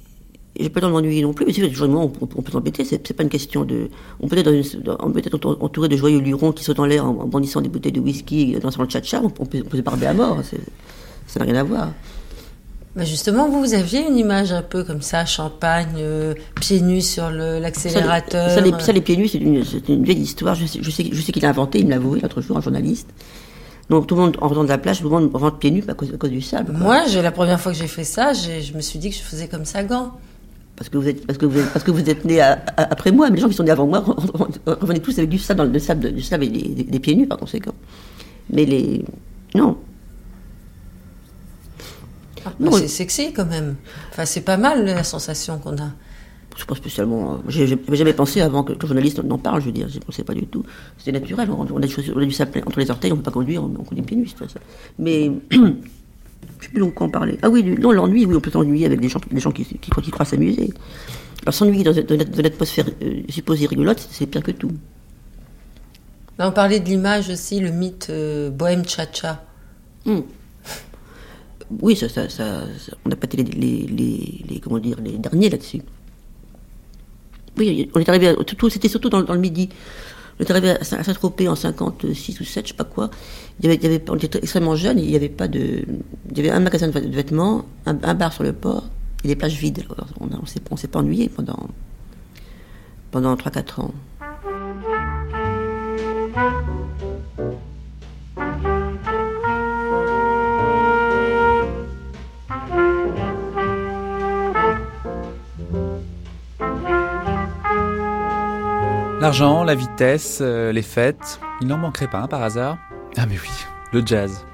[0.59, 2.85] j'ai pas le temps de m'ennuyer non plus, mais c'est on, on, on peut s'embêter,
[2.85, 3.89] c'est, pas une question de.
[4.21, 6.63] On peut être, dans une- dans- on peut être entour- entouré de joyeux lurons qui
[6.63, 9.45] sautent en l'air en, en bondissant des bouteilles de whisky, dansant le tcha-tcha, on, on
[9.45, 10.39] peut, se barber à mort,
[11.27, 11.91] ça n'a rien à voir.
[12.95, 17.01] bah Justement, vous, vous aviez une image un peu comme ça, champagne, euh, pieds nus
[17.01, 18.49] sur Ça, l'accélérateur.
[18.49, 19.39] Ça, les, ça, les pieds nus, c'est
[19.89, 20.55] une, vieille histoire.
[20.55, 22.55] Je sais, je sais, je sais qu'il a inventé, il me l'a avoué l'autre jour,
[22.57, 23.09] un journaliste.
[23.89, 25.83] Donc tout le monde, en rentrant de la plage, tout le monde rentre pieds nus
[25.87, 26.71] à cause, à cause du sable.
[26.71, 26.79] quoi.
[26.81, 29.47] Moi, la première fois que j'ai fait ça, je me suis dit que je faisais
[29.47, 30.13] comme ça gant.
[30.77, 33.29] Parce que vous êtes, parce que vous êtes, parce que vous êtes né après moi,
[33.29, 34.03] mais les gens qui sont nés avant moi
[34.65, 37.15] revenaient tous avec du sable, dans le sable, du sable et des, des- des pieds
[37.15, 37.73] nus par conséquent.
[38.49, 39.05] Mais les,
[39.55, 39.77] non.
[42.59, 43.75] Non, c'est sexy quand même.
[44.11, 45.91] Enfin, c'est pas mal la sensation qu'on a.
[46.57, 47.39] Je pas spécialement.
[47.49, 49.89] j'ai- J'avais jamais pensé avant que, que le journaliste n'en parle, je veux dire.
[49.89, 50.63] Je pensais pas du tout.
[50.97, 51.49] C'était naturel.
[51.49, 53.67] On, on a, on du sable entre les orteils, on ne peut pas conduire, on,
[53.79, 54.45] on conduit pieds nus, ça.
[54.99, 55.31] Mais.
[56.59, 57.37] Je sais plus en parler.
[57.41, 59.65] Ah oui, du- non, l'ennui, oui, on peut s'ennuyer avec des gens, des gens qui,
[59.65, 60.69] qui, croient- qui croient s'amuser.
[61.43, 64.71] Alors s'ennuyer dans, dans, dans l'atmosphère euh, supposée rigolote, c'est- pire que tout.
[66.37, 69.43] Là, on parlait de l'image aussi, le mythe euh, bohème cha-cha.
[70.05, 70.21] Hmm.
[71.81, 74.97] Oui, ça, ça, ça, ça- on n'a pas été les, les, les, les- comment dire,
[75.01, 75.81] les derniers là-dessus.
[77.57, 79.69] Oui, on est arrivé, à, tout- tout- c'était surtout dans, dans le midi.
[80.39, 83.09] On est arrivé à Saint- à Saint-Tropez en 56 ou 7, je sais pas quoi.
[83.63, 85.85] On était extrêmement jeunes, il y avait pas de,
[86.31, 88.83] il y avait un magasin de vê- de vêtements, un, bar sur le port,
[89.23, 89.85] et des plages vides.
[90.19, 91.69] On on s'est, s'est pas ennuyé pendant,
[93.11, 93.93] pendant 3-4 ans.
[109.19, 112.77] L'argent, la vitesse, euh, les fêtes, il n'en manquerait pas un par hasard
[113.17, 113.49] Ah mais oui,
[113.93, 114.45] le jazz.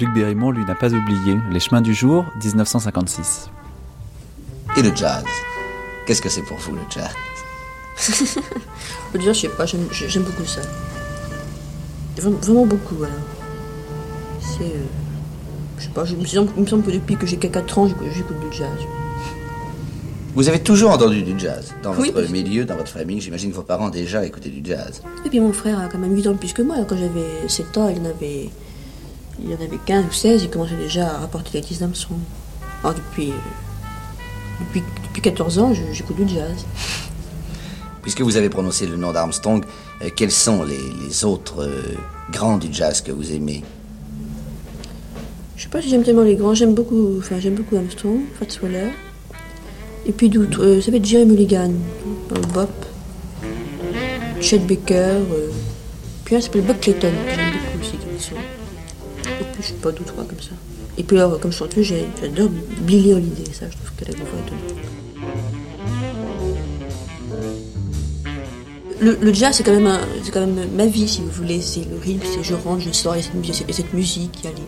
[0.00, 1.38] Luc Bérimont, lui, n'a pas oublié.
[1.50, 3.50] Les chemins du jour, 1956.
[4.76, 5.24] Et le jazz?
[6.06, 7.10] Qu'est-ce que c'est pour vous le jazz?
[7.96, 8.40] Je
[9.12, 10.60] peux dire, je sais pas, j'aime, beaucoup ça.
[12.16, 13.10] Vraiment, beaucoup, alors.
[14.40, 14.64] C'est.
[14.64, 14.84] euh,
[15.78, 16.20] je sais pas, je il
[16.62, 18.68] me semble que depuis que j'ai 4 ans, j'écoute, j'écoute du jazz.
[20.38, 22.12] Vous avez toujours entendu du jazz dans Oui.
[22.14, 23.20] votre milieu, dans votre famille.
[23.20, 25.02] J'imagine que vos parents déjà écoutaient du jazz.
[25.26, 26.76] Et puis mon frère a quand même 8 ans de plus que moi.
[26.88, 28.48] Quand j'avais 7 ans, il en avait,
[29.44, 32.20] il en avait 15 ou 16, il commençait déjà à rapporter les Tis Armstrong.
[32.84, 33.32] Alors depuis,
[34.60, 36.64] depuis, depuis 14 ans, j'écoute du jazz.
[38.02, 39.64] Puisque vous avez prononcé le nom d'Armstrong,
[40.02, 41.82] euh, quels sont les, les autres euh,
[42.30, 43.64] grands du jazz que vous aimez?
[45.56, 48.60] Je sais pas si j'aime tellement les grands, j'aime beaucoup, enfin j'aime beaucoup Armstrong, Fats
[48.62, 48.92] Waller.
[50.06, 51.72] Et puis d'autres, euh, ça va être Jerry Mulligan,
[52.28, 52.70] dans le bop.
[54.40, 55.50] Chet Baker, euh,
[56.24, 58.34] puis un qui s'appelle Buck Clayton, j'aime beaucoup aussi comme son.
[58.36, 60.52] Et puis je sais pas, deux, trois comme ça.
[60.96, 62.48] Et puis alors, comme chanteuse, j'adore
[62.80, 64.74] Billie Holiday, ça je trouve qu'elle a une voix étonnante.
[69.00, 69.98] Le, le jazz, c'est quand, même
[70.32, 71.60] quand même ma vie, si vous voulez.
[71.60, 74.48] C'est le rythme, c'est je rentre, je sors, il y a cette musique, il y
[74.48, 74.62] a les,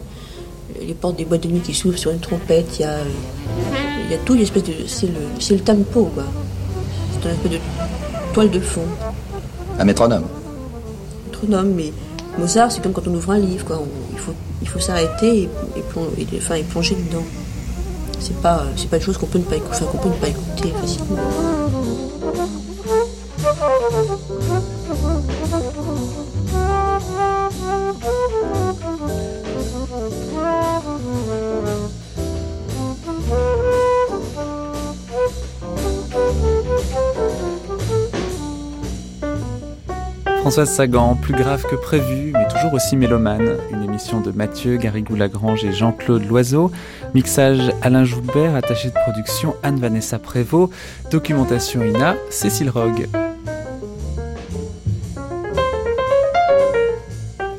[0.81, 2.97] les portes des boîtes de nuit qui s'ouvrent sur une trompette, il y a,
[4.07, 6.25] il y a tout, une espèce de, c'est le, c'est le tempo, quoi.
[7.13, 7.59] C'est une espèce de
[8.33, 8.85] toile de fond.
[9.79, 10.25] Un métronome.
[11.27, 11.93] Métronome, mais
[12.39, 13.79] Mozart, c'est comme quand on ouvre un livre, quoi.
[13.81, 17.25] On- il faut, il faut s'arrêter et, et, plon- et- enfin, et plonger dedans.
[18.19, 20.29] C'est pas, c'est pas une chose qu'on peut ne pas écouter, qu'on peut ne pas
[20.29, 21.17] écouter facilement.
[40.51, 43.57] Françoise Sagan, plus grave que prévu, mais toujours aussi mélomane.
[43.71, 46.73] Une émission de Mathieu Garrigou-Lagrange et Jean-Claude Loiseau.
[47.15, 50.73] Mixage Alain Joubert, attaché de production Anne-Vanessa Prévost.
[51.13, 53.07] Documentation INA, Cécile Rogue.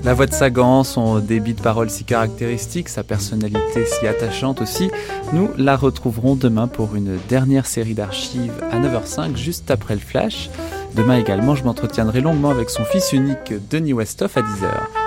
[0.03, 4.91] La voix de Sagan, son débit de parole si caractéristique, sa personnalité si attachante aussi,
[5.31, 10.49] nous la retrouverons demain pour une dernière série d'archives à 9h05, juste après le flash.
[10.95, 15.00] Demain également, je m'entretiendrai longuement avec son fils unique, Denis Westhoff, à 10h.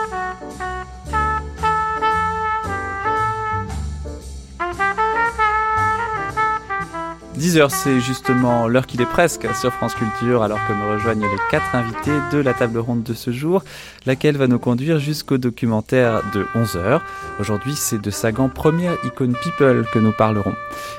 [7.45, 11.39] 10h, c'est justement l'heure qu'il est presque sur France Culture, alors que me rejoignent les
[11.51, 13.63] quatre invités de la table ronde de ce jour,
[14.07, 17.03] laquelle va nous conduire jusqu'au documentaire de 11h.
[17.39, 20.55] Aujourd'hui, c'est de Sagan, première icône people, que nous parlerons.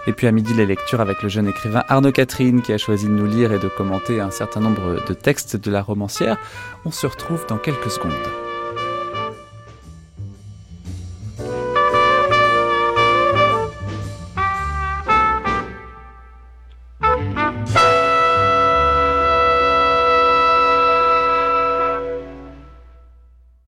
[0.05, 3.07] Et puis à midi, les lectures avec le jeune écrivain Arnaud Catherine, qui a choisi
[3.07, 6.37] de nous lire et de commenter un certain nombre de textes de la romancière.
[6.85, 8.44] On se retrouve dans quelques secondes.